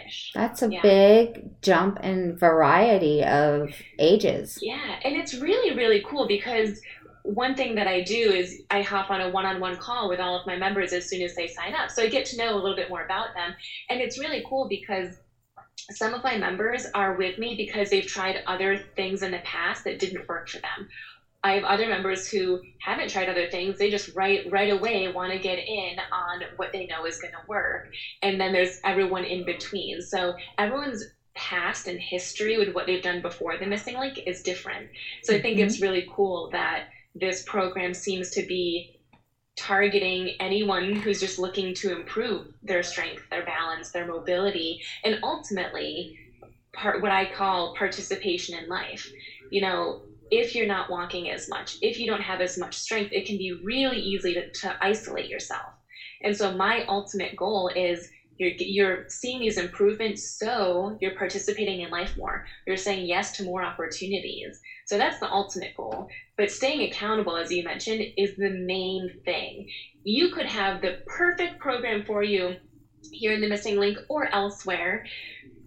[0.07, 0.31] ish.
[0.35, 0.81] That's a Yeah.
[0.83, 4.59] big jump in variety of ages.
[4.63, 6.81] Yeah, and it's really, really cool because
[7.23, 10.21] one thing that I do is I hop on a one on one call with
[10.21, 11.91] all of my members as soon as they sign up.
[11.91, 13.55] So I get to know a little bit more about them.
[13.91, 15.19] And it's really cool because
[15.91, 19.85] some of my members are with me because they've tried other things in the past
[19.85, 20.89] that didn't work for them.
[21.43, 23.79] I have other members who haven't tried other things.
[23.79, 27.33] They just right right away want to get in on what they know is going
[27.33, 27.89] to work.
[28.23, 30.03] And then there's everyone in between.
[30.03, 34.89] So everyone's past and history with what they've done before the missing link is different.
[35.23, 35.85] So I think it's mm-hmm.
[35.85, 39.00] really cool that this program seems to be
[39.57, 46.17] targeting anyone who's just looking to improve their strength, their balance, their mobility, and ultimately
[46.73, 49.07] part what I call participation in life.
[49.51, 53.11] You know, if you're not walking as much, if you don't have as much strength,
[53.13, 55.73] it can be really easy to, to isolate yourself.
[56.23, 58.07] And so my ultimate goal is
[58.39, 62.43] you're, you're seeing these improvements so you're participating in life more.
[62.67, 64.59] You're saying yes to more opportunities.
[64.91, 66.09] So that's the ultimate goal.
[66.37, 69.71] But staying accountable, as you mentioned, is the main thing.
[70.03, 72.57] You could have the perfect program for you
[73.13, 75.07] here in the missing link or elsewhere.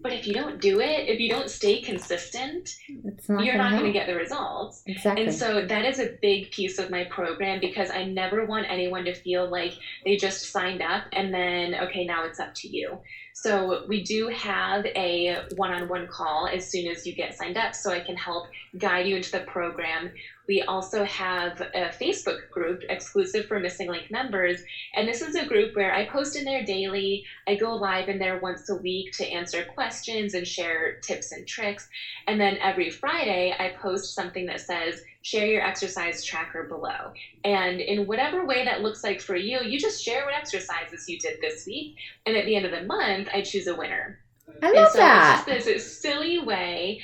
[0.02, 3.70] But if you don't do it, if you don't stay consistent, It's not you're gonna
[3.70, 4.82] not going to get the results.
[4.84, 5.24] Exactly.
[5.24, 9.06] And so that is a big piece of my program because I never want anyone
[9.06, 9.72] to feel like
[10.04, 12.98] they just signed up and then, okay, now it's up to you.
[13.34, 17.56] So we do have a one on one call as soon as you get signed
[17.56, 18.46] up so I can help
[18.78, 20.12] guide you into the program.
[20.46, 24.62] We also have a Facebook group exclusive for Missing Link members.
[24.94, 27.22] And this is a group where I post in there daily.
[27.46, 31.46] I go live in there once a week to answer questions and share tips and
[31.46, 31.86] tricks.
[32.26, 37.12] And then every Friday, I post something that says, share your exercise tracker below.
[37.44, 41.18] And in whatever way that looks like for you, you just share what exercises you
[41.18, 41.94] did this week.
[42.26, 44.18] And at the end of the month, I choose a winner.
[44.62, 45.44] I And love so that.
[45.46, 46.98] it's just this silly way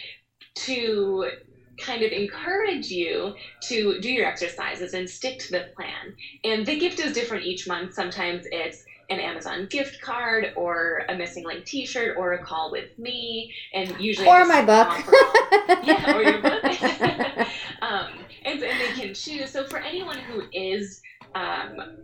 [0.56, 1.26] to
[1.80, 6.14] kind of encourage you to do your exercises and stick to the plan.
[6.44, 7.94] And the gift is different each month.
[7.94, 12.96] Sometimes it's an Amazon gift card or a missing link T-shirt or a call with
[12.98, 14.88] me, and usually or my book.
[15.82, 16.64] yeah, or your book.
[17.82, 18.08] um,
[18.44, 19.50] and, and they can choose.
[19.50, 21.02] So for anyone who is
[21.34, 21.98] um,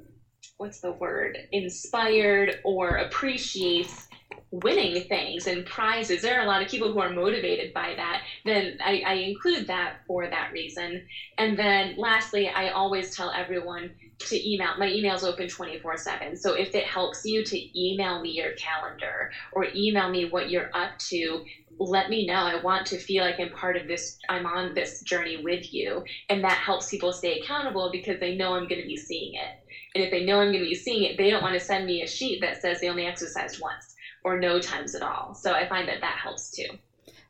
[0.59, 4.09] what's the word inspired or appreciates
[4.51, 6.23] winning things and prizes.
[6.23, 8.23] There are a lot of people who are motivated by that.
[8.45, 11.03] Then I, I, include that for that reason.
[11.37, 14.71] And then lastly i always tell everyone to email.
[14.79, 19.31] My email's open 24 7 so if it helps you to email me your calendar
[19.53, 21.41] or email me what you're up to
[21.79, 22.35] let me know.
[22.35, 26.03] I want to feel like i'm part of this i'm on this journey with you.
[26.29, 29.51] And that helps people stay accountable because they know i'm going to be seeing it.
[29.95, 31.85] And if they know i'm going to be seeing it they don't want to send
[31.85, 33.96] me a sheet that says they only exercised once
[34.27, 36.69] or no times at all so i find that that helps too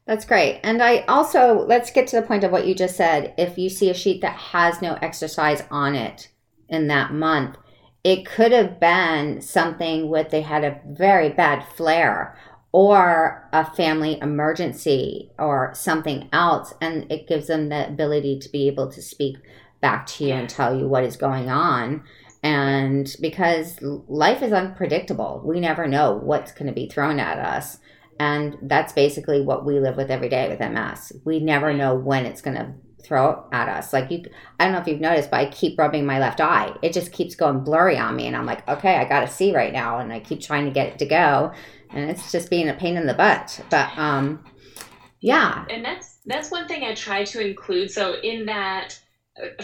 [0.07, 0.61] that's great.
[0.63, 3.35] And I also, let's get to the point of what you just said.
[3.37, 6.29] If you see a sheet that has no exercise on it,
[6.69, 7.57] in that month.
[8.05, 12.39] It could have been something with they had a very bad flare
[12.73, 16.75] or a family emergency or something else.
[16.81, 19.39] And it gives them the ability to be able to speak
[19.81, 22.05] back to you and tell you what is going on.
[22.47, 27.79] And because life is unpredictable, we never know what's going to be thrown at us.
[28.21, 31.11] And that's basically what we live with every day with MS.
[31.25, 33.93] We never know when it's going to throw at us.
[33.93, 34.23] Like you,
[34.61, 36.73] I don't know if you've noticed, but I keep rubbing my left eye.
[36.83, 39.53] It just keeps going blurry on me, and I'm like, okay, I got to see
[39.53, 41.53] right now, and I keep trying to get it to go,
[41.91, 43.61] and it's just being a pain in the butt.
[43.71, 44.45] But um,
[45.21, 47.91] yeah, and that's that's one thing I try to include.
[47.91, 49.01] So in that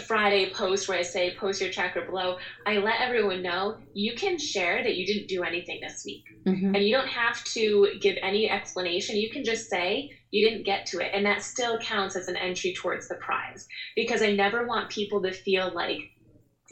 [0.05, 4.37] Friday post where I say post your tracker below, I let everyone know you can
[4.37, 6.23] share that you didn't do anything this week.
[6.45, 6.75] Mm-hmm.
[6.75, 9.15] And you don't have to give any explanation.
[9.15, 11.11] You can just say you didn't get to it.
[11.13, 13.65] And that still counts as an entry towards the prize.
[13.95, 15.97] Because I never want people to feel like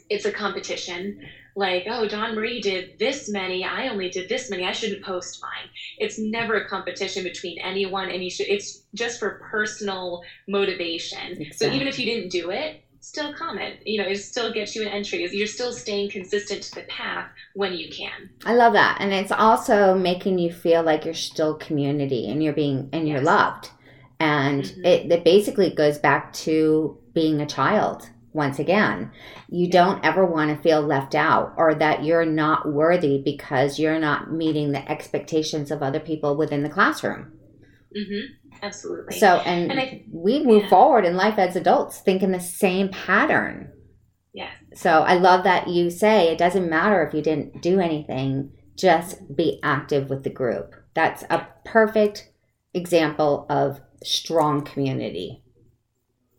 [0.09, 1.19] it's a competition.
[1.55, 5.41] Like, oh, Don Marie did this many, I only did this many, I shouldn't post
[5.41, 5.69] mine.
[5.97, 11.31] It's never a competition between anyone, and you should, it's just for personal motivation.
[11.31, 11.51] Exactly.
[11.51, 13.79] So even if you didn't do it, still comment.
[13.85, 15.27] You know, it still gets you an entry.
[15.31, 18.29] You're still staying consistent to the path when you can.
[18.45, 22.53] I love that, and it's also making you feel like you're still community and you're
[22.53, 23.25] being and you're yes.
[23.25, 23.69] loved,
[24.19, 24.85] and mm-hmm.
[24.85, 28.09] it, it basically goes back to being a child.
[28.33, 29.11] Once again,
[29.49, 33.99] you don't ever want to feel left out or that you're not worthy because you're
[33.99, 37.29] not meeting the expectations of other people within the classroom.
[37.93, 38.40] Mm-hmm.
[38.61, 39.17] Absolutely.
[39.17, 40.69] So, and, and I, we move yeah.
[40.69, 43.71] forward in life as adults thinking the same pattern.
[44.33, 44.51] Yeah.
[44.73, 49.35] So I love that you say it doesn't matter if you didn't do anything, just
[49.35, 50.75] be active with the group.
[50.93, 52.29] That's a perfect
[52.73, 55.43] example of strong community.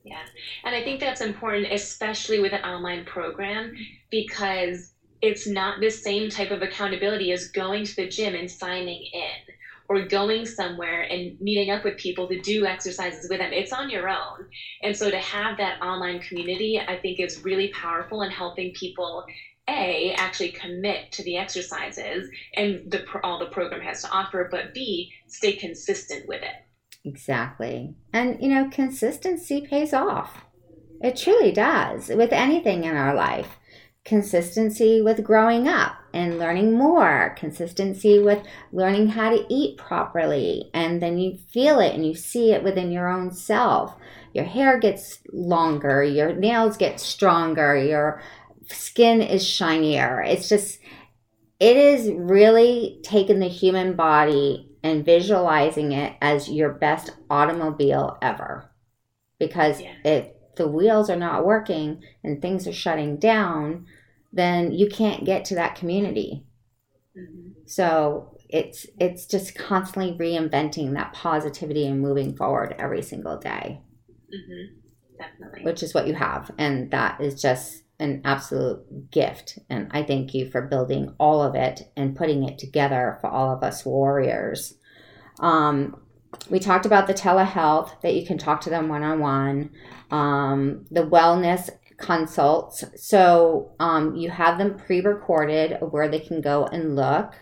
[0.04, 0.22] Yeah.
[0.64, 3.74] And I think that's important, especially with an online program,
[4.10, 9.06] because it's not the same type of accountability as going to the gym and signing
[9.12, 9.51] in
[9.92, 13.52] or going somewhere and meeting up with people to do exercises with them.
[13.52, 14.46] It's on your own.
[14.82, 19.26] And so to have that online community, I think is really powerful in helping people
[19.68, 24.74] a actually commit to the exercises and the all the program has to offer but
[24.74, 26.66] b stay consistent with it
[27.04, 30.46] exactly and you know consistency pays off
[31.00, 33.56] it truly does with anything in our life
[34.04, 41.00] consistency with growing up and learning more, consistency with learning how to eat properly, and
[41.00, 43.94] then you feel it and you see it within your own self.
[44.34, 48.22] Your hair gets longer, your nails get stronger, your
[48.66, 50.20] skin is shinier.
[50.22, 50.80] It's just,
[51.60, 58.68] it is really taking the human body and visualizing it as your best automobile ever.
[59.38, 59.94] Because yeah.
[60.04, 63.86] if the wheels are not working and things are shutting down,
[64.32, 66.44] then you can't get to that community.
[67.16, 67.50] Mm-hmm.
[67.66, 73.80] So it's it's just constantly reinventing that positivity and moving forward every single day.
[74.32, 74.78] Mm-hmm.
[75.18, 75.64] Definitely.
[75.64, 79.58] Which is what you have, and that is just an absolute gift.
[79.70, 83.54] And I thank you for building all of it and putting it together for all
[83.54, 84.74] of us warriors.
[85.38, 86.01] Um,
[86.50, 89.70] we talked about the telehealth that you can talk to them one on one,
[90.90, 92.84] the wellness consults.
[92.96, 97.34] So um, you have them pre-recorded where they can go and look.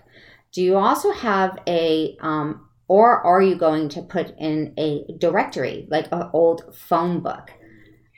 [0.52, 5.86] Do you also have a um, or are you going to put in a directory
[5.90, 7.52] like an old phone book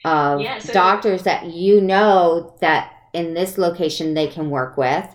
[0.04, 5.06] of yeah, so doctors that you know that in this location they can work with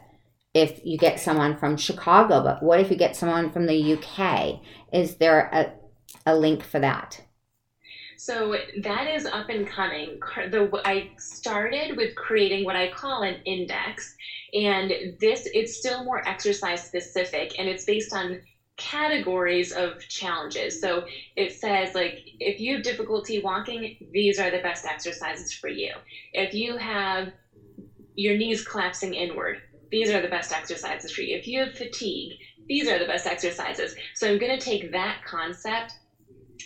[0.54, 4.62] if you get someone from chicago but what if you get someone from the uk
[4.94, 5.72] is there a,
[6.26, 7.22] a link for that
[8.18, 10.20] So that is up and coming.
[10.50, 14.16] The I started with creating what I call an index,
[14.54, 18.42] and this it's still more exercise specific, and it's based on
[18.76, 20.82] categories of challenges.
[20.82, 25.68] So it says like if you have difficulty walking, these are the best exercises for
[25.68, 25.94] you.
[26.34, 27.30] If you have
[28.16, 29.62] your knees collapsing inward,
[29.92, 31.38] these are the best exercises for you.
[31.38, 32.34] If you have fatigue,
[32.68, 33.96] these are the best exercises.
[34.14, 35.94] So I'm going to take that concept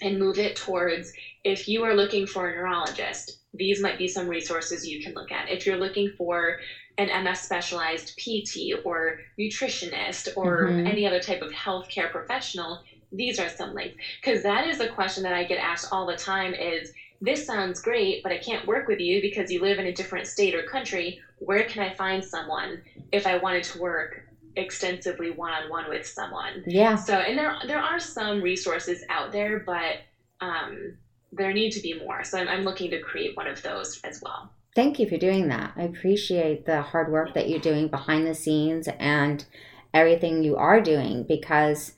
[0.02, 1.12] and move it towards
[1.44, 5.32] if you are looking for a neurologist, these might be some resources you can look
[5.32, 5.50] at.
[5.50, 6.60] If you're looking for
[6.98, 10.88] an MS specialized PT or nutritionist or mm-hmm.
[10.88, 13.96] any other type of healthcare professional, these are some links.
[14.22, 17.82] Because that is a question that I get asked all the time is this sounds
[17.82, 20.64] great, but I can't work with you because you live in a different state or
[20.64, 21.20] country.
[21.40, 22.82] Where can I find someone
[23.12, 24.24] if I wanted to work
[24.56, 26.64] extensively one on one with someone?
[26.66, 26.96] Yeah.
[26.96, 29.98] So, and there there are some resources out there, but
[30.40, 30.98] um,
[31.32, 32.24] there need to be more.
[32.24, 34.52] So, I'm, I'm looking to create one of those as well.
[34.76, 35.74] Thank you for doing that.
[35.76, 39.46] I appreciate the hard work that you're doing behind the scenes and
[39.94, 41.94] everything you are doing because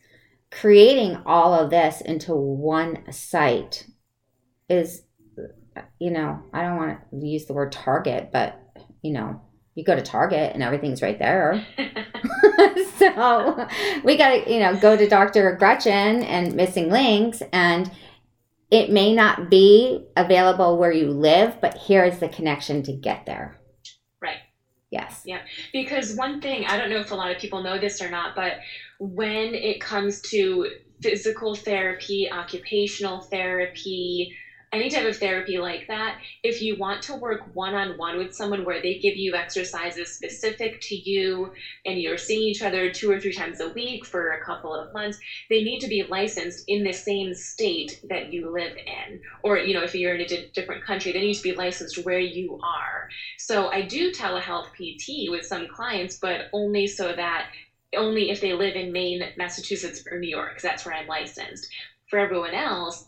[0.50, 3.86] creating all of this into one site
[4.70, 5.04] is,
[6.00, 8.60] you know, I don't want to use the word target, but,
[9.04, 9.42] you know,
[9.76, 11.66] you go to Target and everything's right there.
[12.98, 13.68] so
[14.04, 15.56] we got to, you know, go to Dr.
[15.56, 17.92] Gretchen and Missing Links and
[18.72, 23.26] it may not be available where you live, but here is the connection to get
[23.26, 23.60] there.
[24.20, 24.40] Right.
[24.90, 25.22] Yes.
[25.26, 25.42] Yeah.
[25.72, 28.36] Because one thing, I don't know if a lot of people know this or not,
[28.36, 28.54] but
[29.00, 30.72] when it comes to
[31.04, 34.36] physical therapy, occupational therapy,
[34.74, 38.34] any type of therapy like that, if you want to work one on one with
[38.34, 41.52] someone where they give you exercises specific to you
[41.86, 44.92] and you're seeing each other two or three times a week for a couple of
[44.94, 45.18] months,
[45.50, 49.20] they need to be licensed in the same state that you live in.
[49.44, 51.98] Or, you know, if you're in a di- different country, they need to be licensed
[52.04, 53.08] where you are.
[53.38, 57.46] So I do telehealth PT with some clients, but only so that
[57.96, 61.68] only if they live in Maine, Massachusetts, or New York, because that's where I'm licensed.
[62.10, 63.04] For everyone else,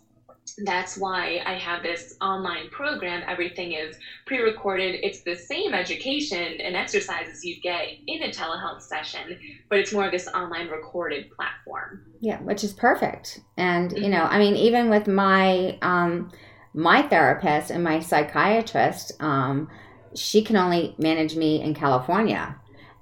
[0.64, 3.24] that's why I have this online program.
[3.28, 5.00] Everything is pre recorded.
[5.04, 9.38] It's the same education and exercises you'd get in a telehealth session,
[9.70, 12.06] but it's more of this online recorded platform.
[12.22, 13.42] Yeah, which is perfect.
[13.58, 14.04] And, mm-hmm.
[14.04, 16.32] you know, I mean, even with my, um,
[16.74, 19.70] my therapist and my psychiatrist, um,
[20.14, 22.56] she can only manage me in California.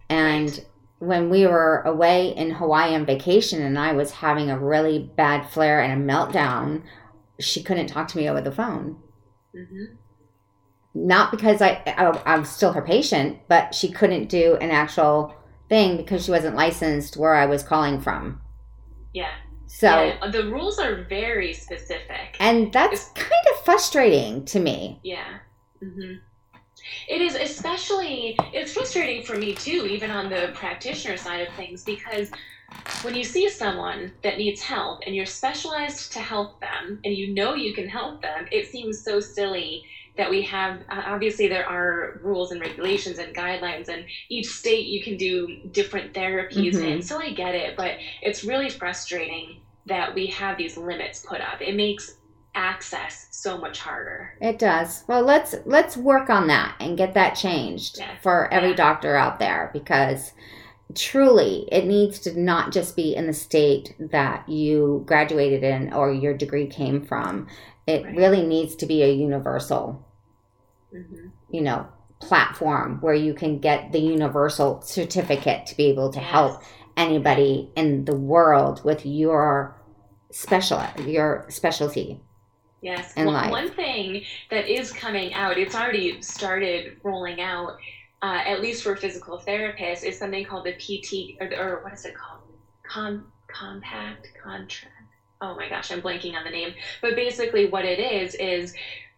[0.10, 0.68] And right.
[1.00, 5.50] when we were away in Hawaii on vacation and I was having a really bad
[5.50, 6.84] flare and a meltdown
[7.40, 8.98] she couldn't talk to me over the phone.
[9.56, 9.96] Mm-hmm.
[10.96, 15.36] Not because I, I I'm still her patient, but she couldn't do an actual
[15.70, 18.42] thing because she wasn't licensed where I was calling from.
[19.14, 19.32] Yeah.
[19.66, 25.00] So yeah, the rules are very specific, and that's it's, kind of frustrating to me.
[25.04, 25.40] Yeah.
[25.84, 26.18] Mm-hmm.
[27.08, 31.84] It is especially it's frustrating for me too, even on the practitioner side of things,
[31.84, 32.30] because
[33.04, 37.34] when you see someone that needs help and you're specialized to help them and you
[37.34, 39.84] know you can help them, it seems so silly
[40.18, 45.04] that we have obviously there are rules and regulations and guidelines and each state you
[45.04, 46.86] can do different therapies mm-hmm.
[46.86, 51.42] in so i get it but it's really frustrating that we have these limits put
[51.42, 52.18] up it makes
[52.56, 57.32] access so much harder it does well let's let's work on that and get that
[57.32, 58.16] changed yeah.
[58.22, 58.76] for every yeah.
[58.76, 60.34] doctor out there because
[60.96, 66.12] truly it needs to not just be in the state that you graduated in or
[66.12, 67.48] your degree came from
[67.88, 68.16] it right.
[68.16, 70.06] really needs to be a universal
[70.94, 71.28] mm-hmm.
[71.52, 71.88] you know
[72.20, 76.30] platform where you can get the universal certificate to be able to yes.
[76.30, 76.64] help
[76.96, 79.76] anybody in the world with your
[80.32, 82.20] special your specialty
[82.82, 87.78] yes well, one thing that is coming out it's already started rolling out
[88.24, 92.06] uh, at least for physical therapists, is something called the PT, or, or what is
[92.06, 92.42] it called?
[92.88, 94.96] Con, compact contract.
[95.42, 96.74] Oh my gosh, I'm blanking on the name.
[97.02, 98.74] But basically, what it is is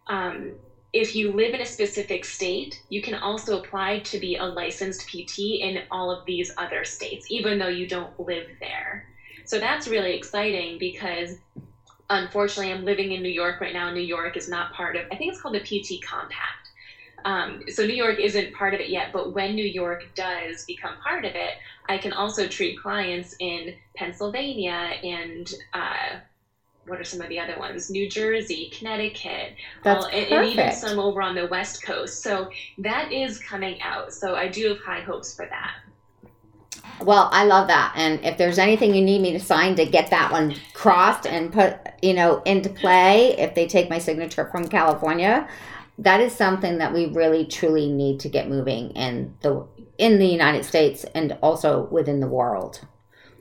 [0.08, 0.52] um,
[0.92, 5.06] if you live in a specific state, you can also apply to be a licensed
[5.08, 9.04] PT in all of these other states, even though you don't live there.
[9.44, 11.36] So that's really exciting because
[12.10, 13.90] unfortunately, I'm living in New York right now.
[13.90, 16.65] New York is not part of, I think it's called the PT Compact.
[17.26, 20.94] Um, so New York isn't part of it yet, but when New York does become
[21.02, 21.54] part of it,
[21.88, 26.20] I can also treat clients in Pennsylvania and uh,
[26.86, 27.90] what are some of the other ones?
[27.90, 32.22] New Jersey, Connecticut, That's all, and, and, even some over on the West Coast.
[32.22, 32.48] So
[32.78, 34.12] that is coming out.
[34.12, 35.74] So I do have high hopes for that.
[37.02, 37.92] Well, I love that.
[37.96, 41.52] And if there's anything you need me to sign to get that one crossed and
[41.52, 45.48] put you know, into play if they take my signature from California.
[45.98, 49.66] That is something that we really truly need to get moving in the
[49.98, 52.80] in the United States and also within the world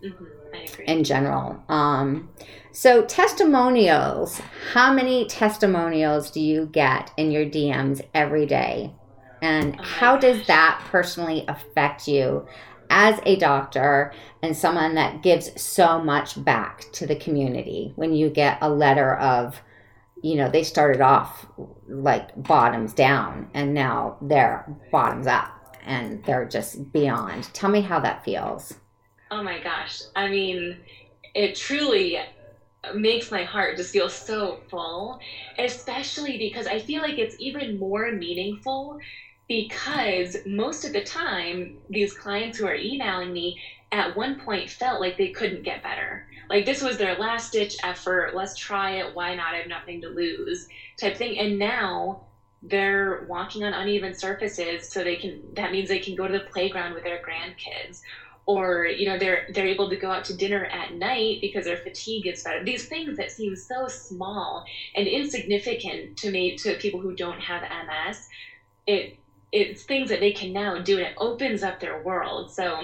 [0.03, 0.81] Mm-hmm.
[0.83, 1.63] in general.
[1.67, 2.29] Um,
[2.71, 4.39] so testimonials.
[4.73, 8.93] How many testimonials do you get in your DMs every day,
[9.41, 12.45] and Oh how does that personally affect you
[12.89, 17.93] as a doctor and someone that gives so much back to the community?
[17.95, 19.61] When you get a letter of,
[20.25, 21.45] you know, they started off
[21.87, 27.43] like bottoms down, and now they're bottoms up, and they're just beyond.
[27.53, 28.73] Tell me how that feels.
[29.29, 30.01] Oh my gosh.
[30.15, 30.77] I mean,
[31.35, 32.17] it truly
[32.95, 35.19] makes my heart just feel so full,
[35.59, 38.97] especially because I feel like it's even more meaningful
[39.47, 43.61] because most of the time, these clients who are emailing me
[43.91, 46.25] at one point felt like they couldn't get better.
[46.49, 48.33] Like this was their last ditch effort.
[48.33, 49.13] Let's try it.
[49.13, 49.53] Why not?
[49.53, 50.65] I have nothing to lose
[50.99, 51.37] type thing.
[51.37, 52.19] And now
[52.61, 56.39] they're walking on uneven surfaces so they can that means they can go to the
[56.39, 57.99] playground with their grandkids
[58.47, 61.77] or you know they're they're able to go out to dinner at night because their
[61.77, 64.63] fatigue is better these things that seem so small
[64.95, 68.27] and insignificant to me to people who don't have ms
[68.87, 69.15] it
[69.51, 72.81] it's things that they can now do and it opens up their world so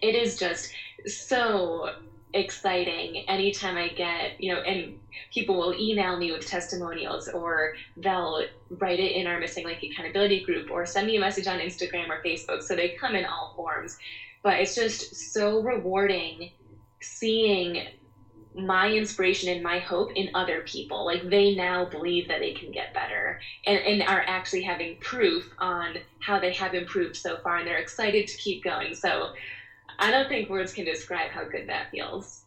[0.00, 0.68] it is just
[1.06, 1.88] so
[2.34, 4.98] exciting anytime i get you know and
[5.32, 8.42] people will email me with testimonials or they'll
[8.80, 12.08] write it in our missing link accountability group or send me a message on instagram
[12.08, 12.62] or facebook.
[12.62, 13.96] So they come in all forms.
[14.42, 16.50] But it's just so rewarding
[17.00, 17.82] seeing
[18.54, 21.04] my inspiration and my hope in other people.
[21.04, 25.52] Like they now believe that they can get better and, and are actually having proof
[25.58, 28.94] on how they have improved so far and they're excited to keep going.
[28.94, 29.28] So
[29.98, 32.44] i don't think words can describe how good that feels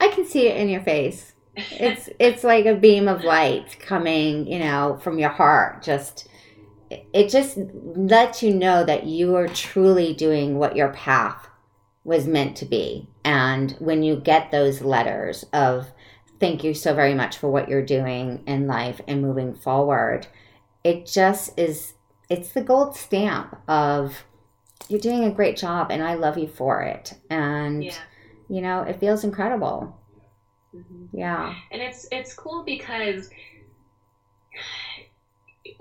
[0.00, 1.32] I can see it in your face.
[1.56, 5.82] It's it's like a beam of light coming, you know, from your heart.
[5.82, 6.26] Just
[6.90, 11.48] it just lets you know that you are truly doing what your path
[12.02, 13.08] was meant to be.
[13.24, 15.92] And when you get those letters of
[16.40, 20.26] thank you so very much for what you're doing in life and moving forward,
[20.82, 21.94] it just is
[22.28, 24.24] it's the gold stamp of
[24.88, 27.14] you're doing a great job and I love you for it.
[27.30, 27.94] And yeah
[28.48, 29.98] you know, it feels incredible.
[30.74, 31.08] Mhm.
[31.12, 31.54] Yeah.
[31.70, 33.30] and it's it's cool because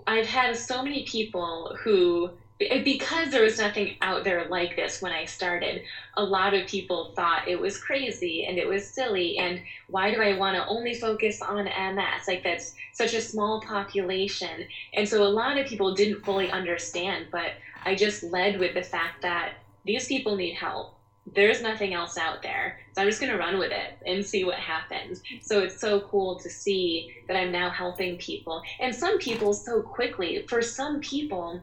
[0.08, 5.12] I've had so many people who because there was nothing out there like this when
[5.12, 5.82] I started,
[6.16, 10.22] a lot of people thought it was crazy and it was silly and why do
[10.22, 12.28] I want to only focus on MS?
[12.28, 14.68] Like that's such a small population.
[14.94, 17.54] And so a lot of people didn't fully understand, but
[17.86, 19.54] I just led with the fact that
[19.86, 20.88] these people need help.
[21.26, 22.76] There's nothing else out there.
[22.94, 25.22] So I'm just going to run with it and see what happens.
[25.42, 28.62] So it's so cool to see that I'm now helping people.
[28.80, 30.44] And some people so quickly.
[30.48, 31.62] For some people,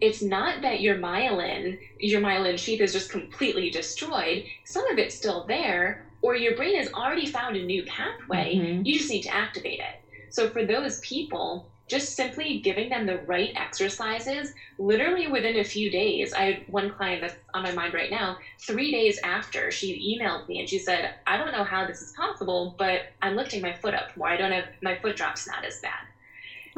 [0.00, 4.42] it's not that your myelin, your myelin sheath is just completely destroyed.
[4.64, 8.54] Some of it's still there, or your brain has already found a new pathway.
[8.54, 8.82] Mhm.
[8.84, 9.96] You just need to activate it.
[10.30, 15.88] So for those people, just simply giving them the right exercises, literally within a few
[15.90, 16.32] days.
[16.36, 18.36] I had one client that's on my mind right now.
[18.66, 22.10] Three days after, she emailed me and she said, "I don't know how this is
[22.10, 24.28] possible, but I'm lifting my foot up more.
[24.28, 26.06] I don't have my foot drop's not as bad."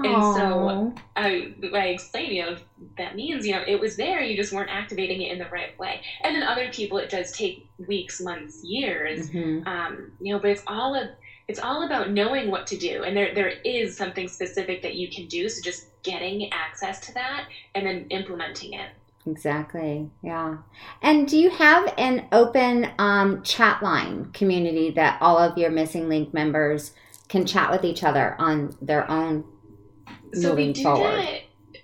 [0.03, 0.77] And so
[1.17, 2.57] I, I explained, you know,
[2.97, 5.69] that means, you know, it was there, you just weren't activating it in the right
[5.79, 6.01] way.
[6.25, 7.55] And then other people, it does take
[7.87, 9.27] weeks, months, years.
[9.29, 9.67] Mhm.
[9.67, 11.11] Um, you know, but it's all a,
[11.51, 13.03] it's all about knowing what to do.
[13.03, 15.49] And there, there is something specific that you can do.
[15.49, 18.91] So just getting access to that and then implementing it.
[19.27, 20.09] Exactly.
[20.23, 20.59] Yeah.
[21.03, 26.09] And do you have an open um, chat line community that all of your missing
[26.09, 26.93] link members
[27.29, 29.45] can chat with each other on their own
[30.33, 31.19] So we moving do forward?
[31.19, 31.41] that.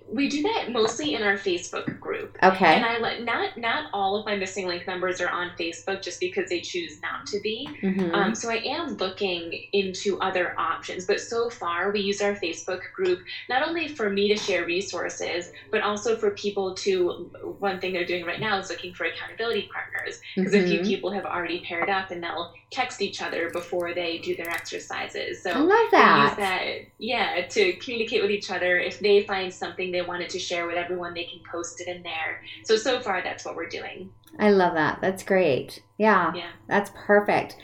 [0.09, 2.37] We do that mostly in our Facebook group.
[2.41, 2.75] Okay.
[2.75, 6.19] And I let not not all of my missing link members are on Facebook just
[6.19, 7.67] because they choose not to be.
[7.81, 8.15] Mm-hmm.
[8.15, 12.81] Um, so I am looking into other options, but so far we use our Facebook
[12.95, 17.29] group not only for me to share resources, but also for people to.
[17.59, 20.85] One thing they're doing right now is looking for accountability partners because a few Mhm.
[20.85, 25.41] people have already paired up and they'll text each other before they do their exercises.
[25.43, 26.35] So I love we use that.
[26.37, 28.77] that, yeah, to communicate with each other.
[28.77, 32.03] If they find something they wanted to share with everyone, they can post it in
[32.03, 32.41] there.
[32.63, 34.09] So so far, that's what we're doing.
[34.39, 34.99] I love that.
[35.01, 35.81] That's great.
[35.97, 36.33] Yeah.
[36.35, 36.49] Yeah.
[36.67, 37.57] That's perfect.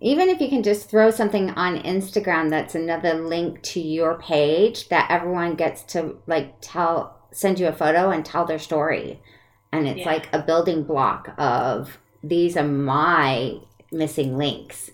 [0.00, 4.88] Even if you can just throw something on Instagram that's another link to your page
[4.90, 9.20] that everyone gets to like tell send you a photo and tell their story.
[9.72, 10.06] And it's Yeah.
[10.12, 13.58] like a building block of these are my
[13.90, 14.90] missing links.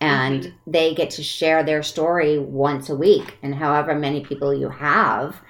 [0.00, 0.70] and Mm-hmm.
[0.70, 5.40] they get to share their story once a week and however many people you have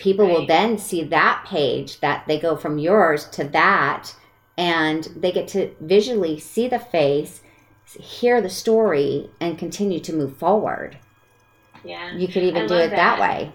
[0.00, 4.14] people will then see that page that they go from yours to that
[4.58, 7.42] and they get to visually see the face
[7.98, 10.98] hear the story and continue to move forward
[11.84, 12.12] Yeah.
[12.12, 13.18] you could even I do it that that.
[13.18, 13.54] way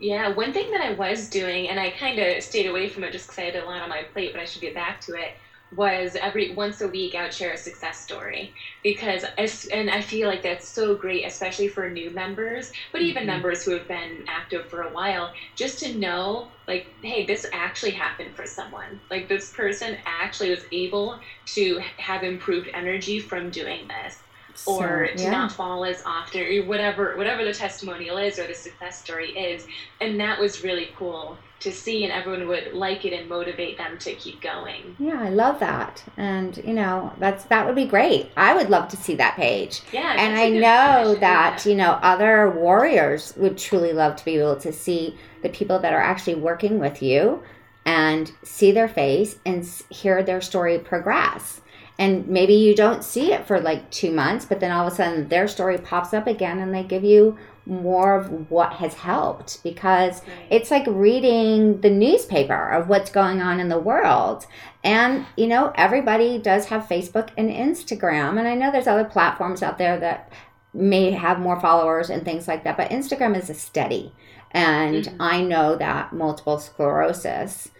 [0.00, 3.12] Yeah, one thing that I was doing, and I kind of stayed away from it
[3.12, 5.14] just because I had a lot on my plate, but I should get back to
[5.14, 5.32] it.
[5.70, 8.52] Was every once a week I would share a success story
[8.82, 13.26] because, as, and I feel like that's so great, especially for new members, but even
[13.26, 13.26] Mhm.
[13.26, 17.90] members who have been active for a while, just to know, like, hey, this actually
[17.92, 19.00] happened for someone.
[19.10, 24.22] Like this person actually was able to have improved energy from doing this
[24.66, 28.54] or So, to not fall as often or whatever whatever the testimonial is or the
[28.54, 29.66] success story is.
[30.00, 33.98] And that was really cool to see and everyone would like it and motivate them
[33.98, 34.96] to keep going.
[34.98, 36.02] Yeah i love that.
[36.16, 38.30] And you know that's that would be great.
[38.36, 39.82] I would love to see that page.
[39.92, 41.70] Yeah and I know that yeah.
[41.70, 45.92] you know other warriors would truly love to be able to see the people that
[45.92, 47.42] are actually working with you
[47.86, 51.60] and see their face and hear their story progress.
[51.98, 54.96] And maybe you don't see it for like two months, but then all of a
[54.96, 59.62] sudden their story pops up again and they give you more of what has helped
[59.62, 60.46] because Right.
[60.50, 64.44] it's like reading the newspaper of what's going on in the world.
[64.82, 68.38] And, you know, everybody does have Facebook and Instagram.
[68.38, 70.30] And I know there's other platforms out there that
[70.74, 74.12] may have more followers and things like that, but Instagram is a steady.
[74.50, 75.16] And Mhm.
[75.20, 77.70] I know that multiple sclerosis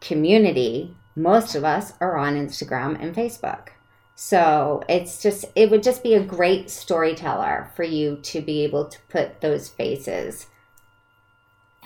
[0.00, 3.68] community, most of us are on Instagram and Facebook.
[4.16, 8.84] So it's just, it would just be a great storyteller for you to be able
[8.86, 10.46] to put those faces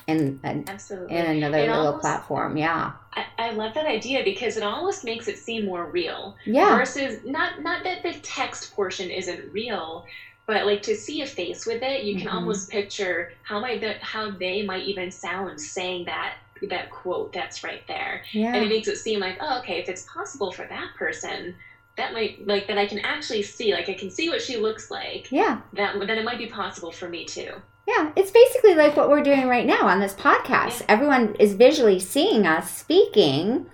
[0.06, 2.56] in, in, absolutely in another It little almost- platform.
[2.56, 2.92] Yeah.
[3.14, 6.76] I, I love that idea because it almost makes it seem more real Yeah.
[6.76, 10.06] versus not not that the text portion isn't real
[10.46, 12.34] but like to see a face with it you can Mhm.
[12.34, 16.34] almost picture how might that how they might even sound saying that
[16.68, 20.06] that quote that's right there and it makes it seem like oh okay if it's
[20.12, 21.54] possible for that person
[21.96, 24.90] that might like that i can actually see like i can see what she looks
[24.90, 25.61] like Yeah.
[25.74, 27.50] that then it might be possible for me too
[27.86, 30.80] Yeah, it's basically like what we're doing right now on this podcast.
[30.80, 30.86] Yeah.
[30.90, 33.64] Everyone is visually seeing us speaking,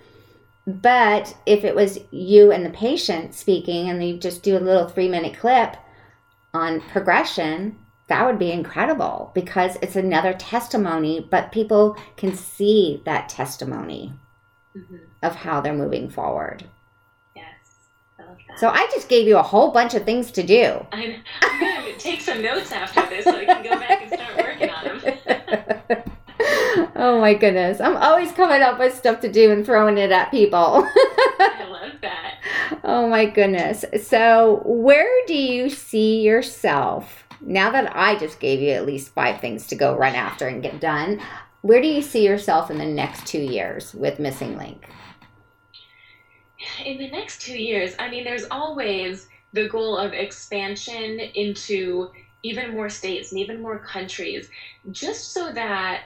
[0.65, 4.87] but if it was you and the patient speaking and you just do a little
[4.87, 5.75] three minute clip
[6.53, 7.77] on progression,
[8.07, 14.13] that would be incredible because it's another testimony, but people can see that testimony
[14.75, 16.63] hmm of how they're moving forward.
[17.35, 17.45] yes
[18.19, 20.85] i love that So I just gave you a whole bunch of things to do.
[20.91, 24.37] I'm, I'm gonna take some notes after this so I can go back and start
[24.37, 26.03] working on them.
[26.95, 27.79] oh my goodness.
[27.81, 30.87] I'm always coming up with stuff to do and throwing it at people.
[30.87, 32.35] I love that.
[32.83, 33.83] oh my goodness.
[34.03, 39.41] So, where do you see yourself now that I just gave you at least five
[39.41, 41.21] things to go run after and get done?
[41.61, 44.85] Where do you see yourself in the next two years with Missing Link?
[46.83, 52.11] In the next two years, I mean, there's always the goal of expansion into
[52.43, 54.49] even more states and even more countries,
[54.91, 56.03] just so that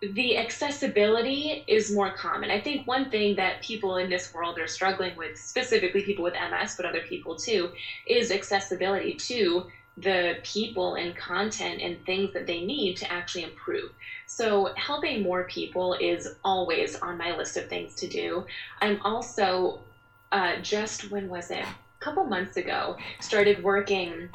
[0.00, 2.50] the accessibility is more common.
[2.50, 6.34] I think one thing that people in this world are struggling with, specifically people with
[6.34, 7.70] MS, but other people too,
[8.06, 9.66] is accessibility to
[10.02, 13.90] the people and content and things that they need to actually improve.
[14.26, 18.44] So, helping more people is always on my list of things to do.
[18.80, 19.80] I'm also
[20.32, 21.64] uh, just, when was it?
[21.64, 24.30] A couple months ago, started working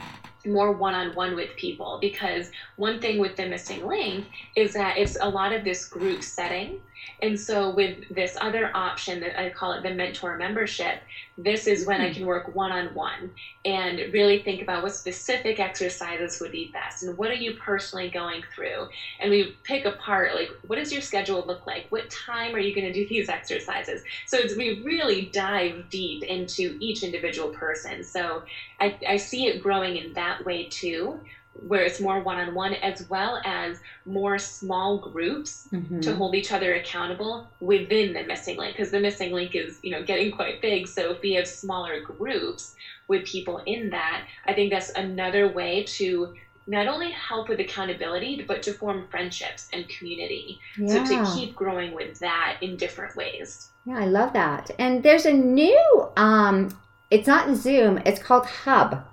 [0.46, 4.98] more one on one with people because one thing with the missing link is that
[4.98, 6.80] it's a lot of this group setting.
[7.22, 11.02] And so, with this other option that I call it the mentor membership,
[11.38, 12.14] this is when I hmm.
[12.14, 13.32] can work one on one
[13.64, 18.10] and really think about what specific exercises would be best and what are you personally
[18.10, 18.90] going through.
[19.20, 21.88] And we pick apart, like, what does your schedule look like?
[21.90, 24.04] What time are you going to do these exercises?
[24.26, 28.04] So, it's, we really dive deep into each individual person.
[28.04, 28.44] So,
[28.80, 31.20] I, I see it growing in that way too,
[31.68, 36.02] where it's more one on one as well as more small groups Mhm.
[36.02, 39.92] to hold each other accountable within the missing link because the missing link is you
[39.92, 42.76] know getting quite big so if we have smaller groups
[43.08, 46.34] with people in that i think that's another way to
[46.68, 51.06] not only help with accountability but to form friendships and community Yeah.
[51.06, 54.72] so to keep growing with that in different ways yeah, I love that.
[54.80, 56.76] And there's a new, um,
[57.12, 59.06] it's not Zoom, it's called Hub.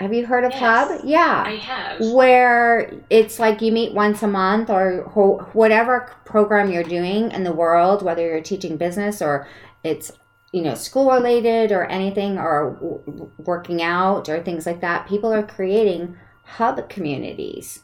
[0.00, 0.60] Have you heard of Yes.
[0.60, 1.00] Hub?
[1.04, 1.42] Yeah.
[1.46, 6.84] i have where it's like you meet once a month or wh- whatever program you're
[6.84, 9.46] doing in the world, whether you're teaching business or
[9.82, 10.12] it's
[10.52, 15.30] you know, school related or anything, or w- working out or things like that, people
[15.30, 17.80] are creating hub communities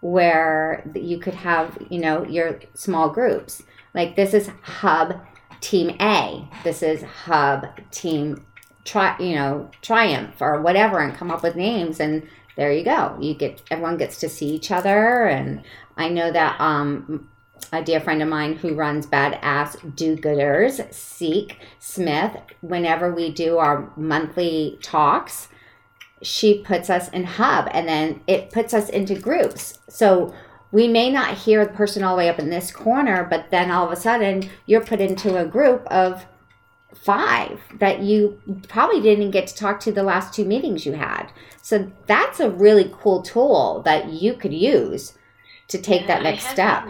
[0.00, 3.62] where you could have, you know, your small groups.
[3.92, 5.20] Like this is hub
[5.60, 8.46] team A, this is hub team
[8.86, 12.26] try, you know, triumph or whatever, and come up with names and
[12.56, 13.16] there you go.
[13.20, 15.62] You get everyone gets to see each other, and
[15.96, 17.28] I know that um,
[17.72, 23.58] a dear friend of mine who runs Badass Do Gooders, Seek Smith, whenever we do
[23.58, 25.48] our monthly talks,
[26.22, 29.78] she puts us in hub and then it puts us into groups.
[29.88, 30.34] So
[30.72, 33.70] we may not hear the person all the way up in this corner, but then
[33.70, 36.24] all of a sudden you're put into a group of
[37.02, 41.30] five that you probably didn't get to talk to the last two meetings you had.
[41.62, 45.14] So that's a really cool tool that you could use
[45.68, 46.88] to take yeah, that next step.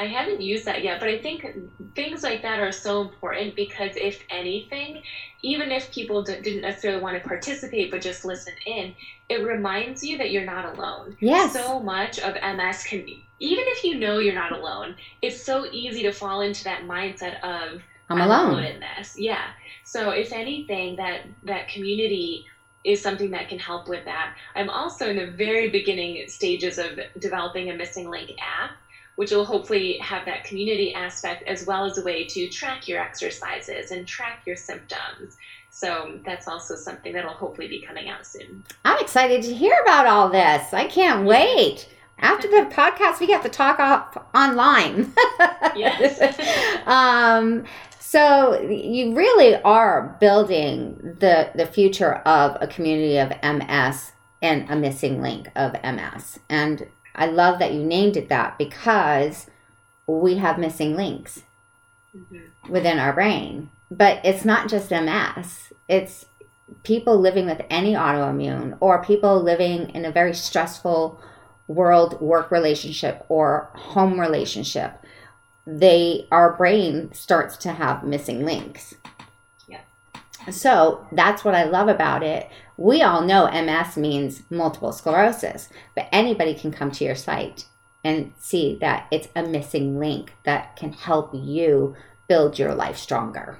[0.00, 1.46] I haven't used that yet, but I think
[1.94, 5.02] things like that are so important because if anything,
[5.42, 8.94] even if people d- didn't necessarily want to participate but just listen in,
[9.28, 11.18] it reminds you that you're not alone.
[11.20, 11.52] Yes.
[11.52, 15.66] So much of MS can be, even if you know you're not alone, it's so
[15.70, 18.62] easy to fall into that mindset of I'm alone.
[18.64, 19.18] in this.
[19.18, 19.46] Yeah.
[19.84, 22.46] So if anything, that that community
[22.84, 24.34] is something that can help with that.
[24.54, 28.72] I'm also in the very beginning stages of developing a missing link app
[29.20, 32.98] which will hopefully have that community aspect as well as a way to track your
[32.98, 35.36] exercises and track your symptoms.
[35.68, 38.64] So that's also something that'll hopefully be coming out soon.
[38.86, 40.72] I'm excited to hear about all this.
[40.72, 41.86] I can't wait.
[42.18, 45.12] After the podcast, we get to talk off online.
[45.76, 46.18] yes.
[46.86, 47.64] um,
[48.10, 54.10] so you really are building the the future of a community of MS
[54.42, 56.40] and a missing link of MS.
[56.48, 59.46] And I love that you named it that because
[60.08, 61.44] we have missing links
[62.12, 62.72] mm-hmm.
[62.72, 63.70] within our brain.
[63.92, 66.26] But it's not just MS, it's
[66.82, 71.20] people living with any autoimmune or people living in a very stressful
[71.68, 74.99] world work relationship or home relationship.
[75.78, 78.94] They our brain starts to have missing links.
[79.68, 79.80] Yeah.
[80.50, 82.50] So that's what I love about it
[82.80, 87.66] we all know MS means multiple sclerosis, but anybody can come to your site
[88.02, 91.94] and see that it's a missing link that can help you
[92.26, 93.58] build your life stronger.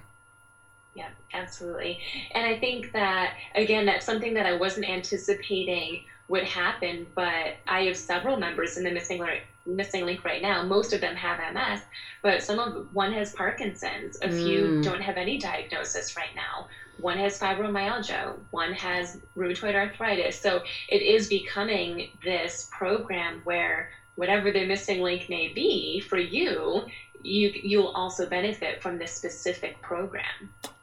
[0.95, 1.99] Yeah, absolutely.
[2.35, 7.83] And I think that, again, that's something that I wasn't anticipating would happen, but I
[7.83, 10.63] have several members in the missing link, missing link right now.
[10.63, 11.81] Most of them have MS,
[12.23, 14.17] but some of one has Parkinson's.
[14.23, 14.83] A few mm.
[14.83, 16.67] don't have any diagnosis right now
[17.01, 20.37] one has fibromyalgia, one has rheumatoid arthritis.
[20.37, 26.83] So it is becoming this program where whatever the missing link may be for you,
[27.23, 30.25] you you'll also benefit from this specific program.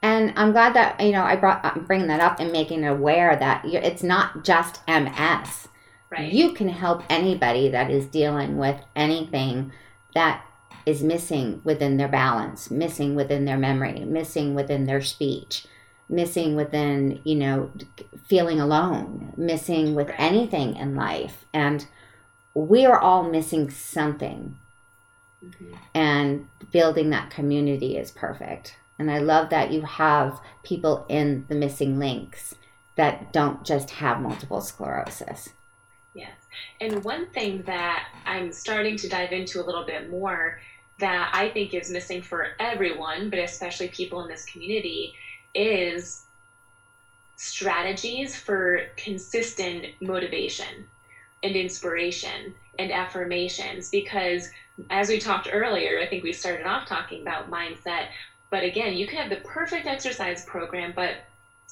[0.02, 2.84] And I'm glad that you know I brought uh, I'm bringing that up and making
[2.84, 5.68] it aware that it's not just MS.
[6.10, 6.32] Right.
[6.32, 9.74] You can help anybody that is dealing with anything
[10.14, 10.46] that
[10.86, 15.66] is missing within their balance, missing within their memory, missing within their speech
[16.10, 17.72] missing within, you know,
[18.26, 21.46] feeling alone, missing with anything in life.
[21.54, 21.86] And
[22.54, 24.58] we are all missing something.
[25.48, 25.74] Mm-hmm.
[25.94, 28.78] And building that community is perfect.
[29.00, 32.56] And I love that you have people in the missing links
[32.96, 35.50] that don't just have multiple sclerosis.
[36.16, 36.34] Yes.
[36.82, 40.60] And one thing that I'm starting to dive into a little bit more
[41.00, 45.14] that I think is missing for everyone, but especially people in this community,
[45.54, 46.24] is
[47.36, 50.88] strategies for consistent motivation
[51.44, 54.48] and inspiration and affirmations because
[54.90, 58.06] as we talked earlier i think we started off talking about mindset
[58.50, 61.18] but again you can have the perfect exercise program but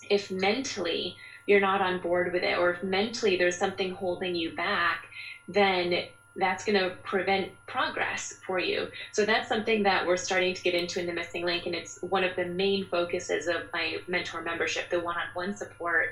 [0.10, 1.16] if mentally
[1.47, 5.08] you're not on board with it or if mentally there's something holding you back
[5.47, 6.01] then
[6.36, 8.88] that's going to prevent progress for you.
[9.12, 11.97] So that's something that we're starting to get into in the missing link, and it's
[12.01, 16.10] one of the main focuses of my mentor membership, the one-on-one support,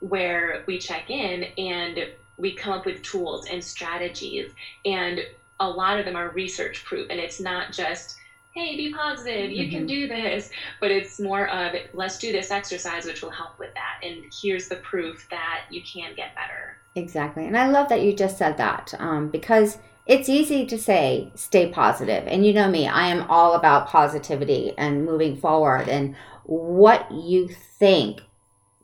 [0.00, 2.06] where we check in and
[2.36, 4.52] we come up with tools and strategies,
[4.84, 5.20] and
[5.60, 8.18] a lot of them are research proof, and it's not just
[8.54, 9.78] hey, be positive, you mm-hmm.
[9.78, 10.50] can do this.
[10.80, 14.00] But it's more of let's do this exercise, which will help with that.
[14.02, 16.76] And here's the proof that you can get better.
[16.94, 17.46] Exactly.
[17.46, 21.70] And I love that you just said that um, because it's easy to say stay
[21.70, 22.24] positive.
[22.28, 25.88] And you know me, I am all about positivity and moving forward.
[25.88, 26.14] And
[26.44, 28.20] what you think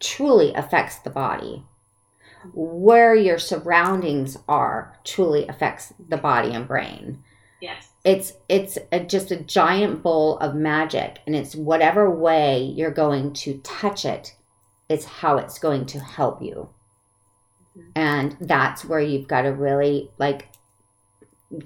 [0.01, 1.65] truly affects the body.
[2.53, 7.23] Where your surroundings are truly affects the body and brain.
[7.61, 7.91] Yes.
[8.05, 13.35] it's it's a, just a giant bowl of magic and it's whatever way you're going
[13.35, 14.35] to touch it
[14.89, 16.71] is how it's going to help you
[17.77, 17.91] mm-hmm.
[17.95, 20.50] and that's where you've got to really like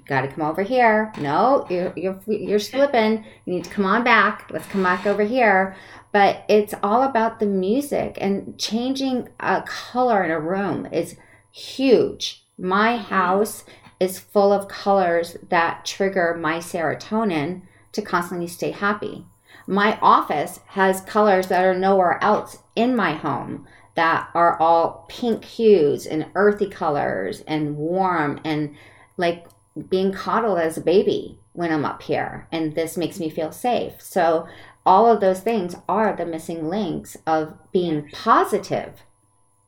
[0.06, 1.12] got to come over here.
[1.18, 3.24] No you're, you're you're slipping.
[3.44, 4.50] You need to come on back.
[4.50, 5.76] Let's come back over here.
[6.12, 11.16] But it's all about the music and changing a color in a room is
[11.50, 12.44] huge.
[12.56, 13.64] My house
[13.98, 17.62] is full of colors that trigger my serotonin
[17.92, 19.24] to constantly stay happy.
[19.66, 25.44] My office has colors that are nowhere else in my home that are all pink
[25.44, 28.74] hues and earthy colors and warm and
[29.16, 29.46] like
[29.88, 32.46] being coddled as a baby when I'm up here.
[32.52, 34.00] And this makes me feel safe.
[34.00, 34.46] So,
[34.86, 39.02] all of those things are the missing links of being positive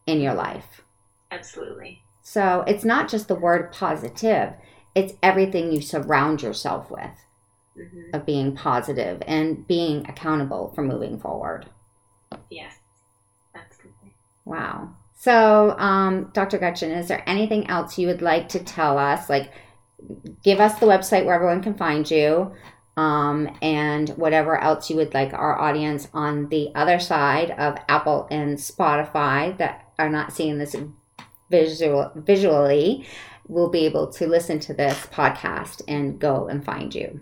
[0.07, 0.83] in your life.
[1.31, 2.03] Absolutely.
[2.23, 4.55] So it's not just the word positive,
[4.95, 7.25] it's everything you surround yourself with
[7.79, 8.15] mm-hmm.
[8.15, 11.67] of being positive and being accountable for moving forward.
[12.51, 12.75] Yes,
[13.55, 14.17] absolutely.
[14.45, 14.97] Wow.
[15.15, 16.59] So, um, Dr.
[16.59, 19.31] Gretchen, is there anything else you would like to tell us?
[19.31, 19.53] Like,
[20.43, 22.53] give us the website where everyone can find you,
[22.97, 28.27] um, and whatever else you would like our audience on the other side of Apple
[28.31, 30.75] and Spotify that are not seeing this
[31.51, 33.07] visual visually
[33.49, 37.21] will be able to listen to this podcast and go and find you.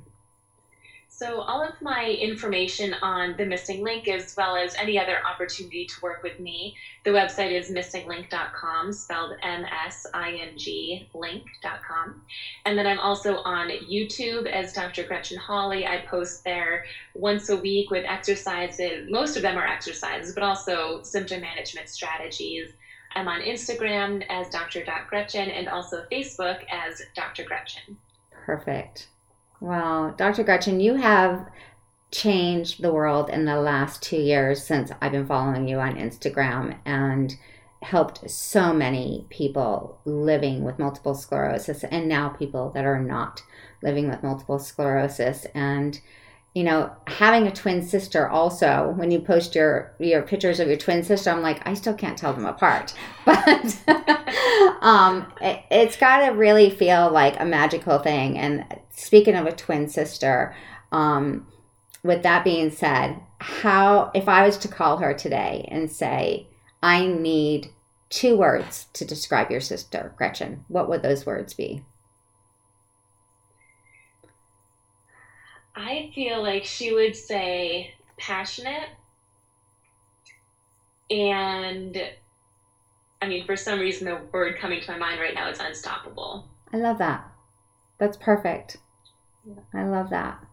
[1.16, 5.86] So, all of my information on the Missing Link, as well as any other opportunity
[5.86, 12.20] to work with me, the website is missinglink.com, spelled M S I N G link.com.
[12.66, 15.04] And then I'm also on YouTube as Dr.
[15.04, 15.86] Gretchen Hawley.
[15.86, 16.84] I post there
[17.14, 19.08] once a week with exercises.
[19.08, 22.72] Most of them are exercises, but also symptom management strategies
[23.14, 24.84] I'm on Instagram as Dr.
[25.08, 27.44] Gretchen and also Facebook as Dr.
[27.44, 27.98] Gretchen.
[28.32, 29.06] Perfect.
[29.60, 30.44] Well, Dr.
[30.44, 31.48] Gretchen, you have
[32.10, 36.76] changed the world in the last two years since I've been following you on Instagram
[36.84, 37.34] and
[37.82, 43.42] helped so many people living with multiple sclerosis and now people that are not
[43.82, 45.46] living with multiple sclerosis.
[45.54, 46.00] And
[46.54, 50.76] you know, having a twin sister also, when you post your your pictures of your
[50.76, 52.94] twin sister, I'm like, I still can't tell them apart.
[53.24, 53.76] But
[54.82, 58.38] um, it, it's got to really feel like a magical thing.
[58.38, 60.54] And speaking of a twin sister,
[60.92, 61.46] um,
[62.04, 66.48] with that being said, how if I was to call her today and say,
[66.82, 67.70] I need
[68.10, 71.82] two words to describe your sister, Gretchen, what would those words be?
[75.76, 78.88] I feel like she would say passionate
[81.10, 82.00] and
[83.20, 86.46] I mean, for some reason, the word coming to my mind right now is unstoppable.
[86.72, 87.26] I love that.
[87.98, 88.76] That's perfect.
[89.46, 89.62] Yeah.
[89.72, 90.44] I love that.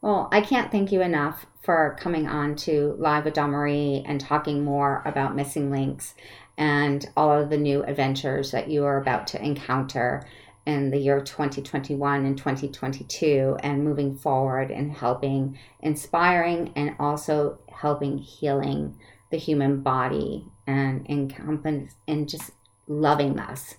[0.00, 4.64] Well, I can't thank you enough for coming on to Live with Marie and talking
[4.64, 6.14] more about missing links
[6.56, 10.26] and all of the new adventures that you are about to encounter
[10.66, 18.18] in the year 2021 and 2022 and moving forward and helping inspiring and also helping
[18.18, 18.96] healing
[19.30, 22.52] the human body and encompass and just
[22.86, 23.74] loving us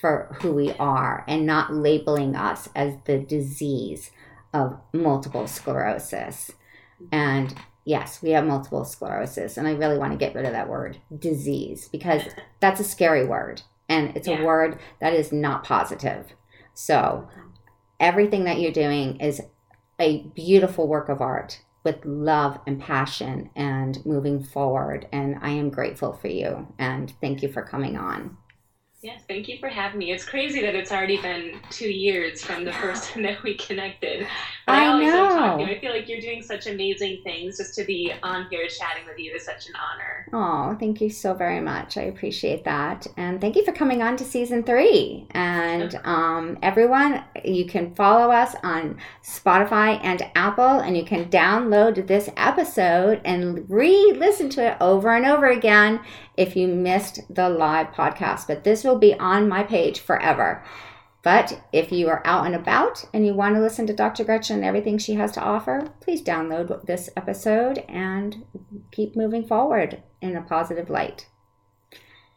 [0.00, 4.10] for who we are and not labeling us as the disease
[4.52, 6.50] of multiple sclerosis.
[7.12, 7.54] And
[7.86, 10.98] yes we have multiple sclerosis and i really want to get rid of that word
[11.18, 12.20] disease because
[12.60, 14.40] that's a scary word and it's yeah.
[14.40, 16.32] a word that is not positive.
[16.74, 17.28] So
[18.00, 19.40] everything that you're doing is
[20.00, 25.06] a beautiful work of art with love and passion and moving forward.
[25.12, 28.36] And I am grateful for you and thank you for coming on.
[29.06, 30.10] Yes, thank you for having me.
[30.10, 34.26] It's crazy that it's already been two years from the first time that we connected.
[34.66, 35.22] But I, I always know.
[35.22, 35.68] Love talking.
[35.68, 37.56] I feel like you're doing such amazing things.
[37.58, 40.26] Just to be on here chatting with you is such an honor.
[40.32, 41.96] Oh, thank you so very much.
[41.96, 45.28] I appreciate that, and thank you for coming on to season three.
[45.30, 52.08] And um, everyone, you can follow us on Spotify and Apple, and you can download
[52.08, 56.00] this episode and re-listen to it over and over again
[56.36, 58.46] if you missed the live podcast.
[58.46, 60.64] But this will be on my page forever.
[61.22, 64.22] But if you are out and about and you want to listen to Dr.
[64.22, 68.44] Gretchen and everything she has to offer, please download this episode and
[68.92, 71.26] keep moving forward in a positive light.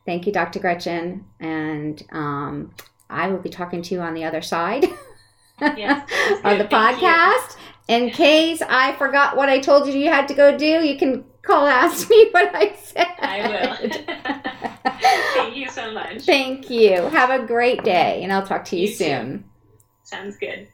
[0.08, 0.60] Thank you, Dr.
[0.60, 1.26] Gretchen.
[1.40, 2.74] And um,
[3.12, 4.86] I will be talking to you on the other side
[5.62, 6.10] yes,
[6.44, 7.58] of the podcast.
[7.88, 11.26] In case I forgot what I told you you had to go do, you can
[11.42, 13.08] call ask me what I said.
[13.20, 14.94] I will.
[15.34, 16.24] Thank you so much.
[16.24, 17.02] Thank you.
[17.10, 19.40] Have a great day, and I'll talk to you, you soon.
[19.40, 19.44] Too.
[20.04, 20.68] Sounds good.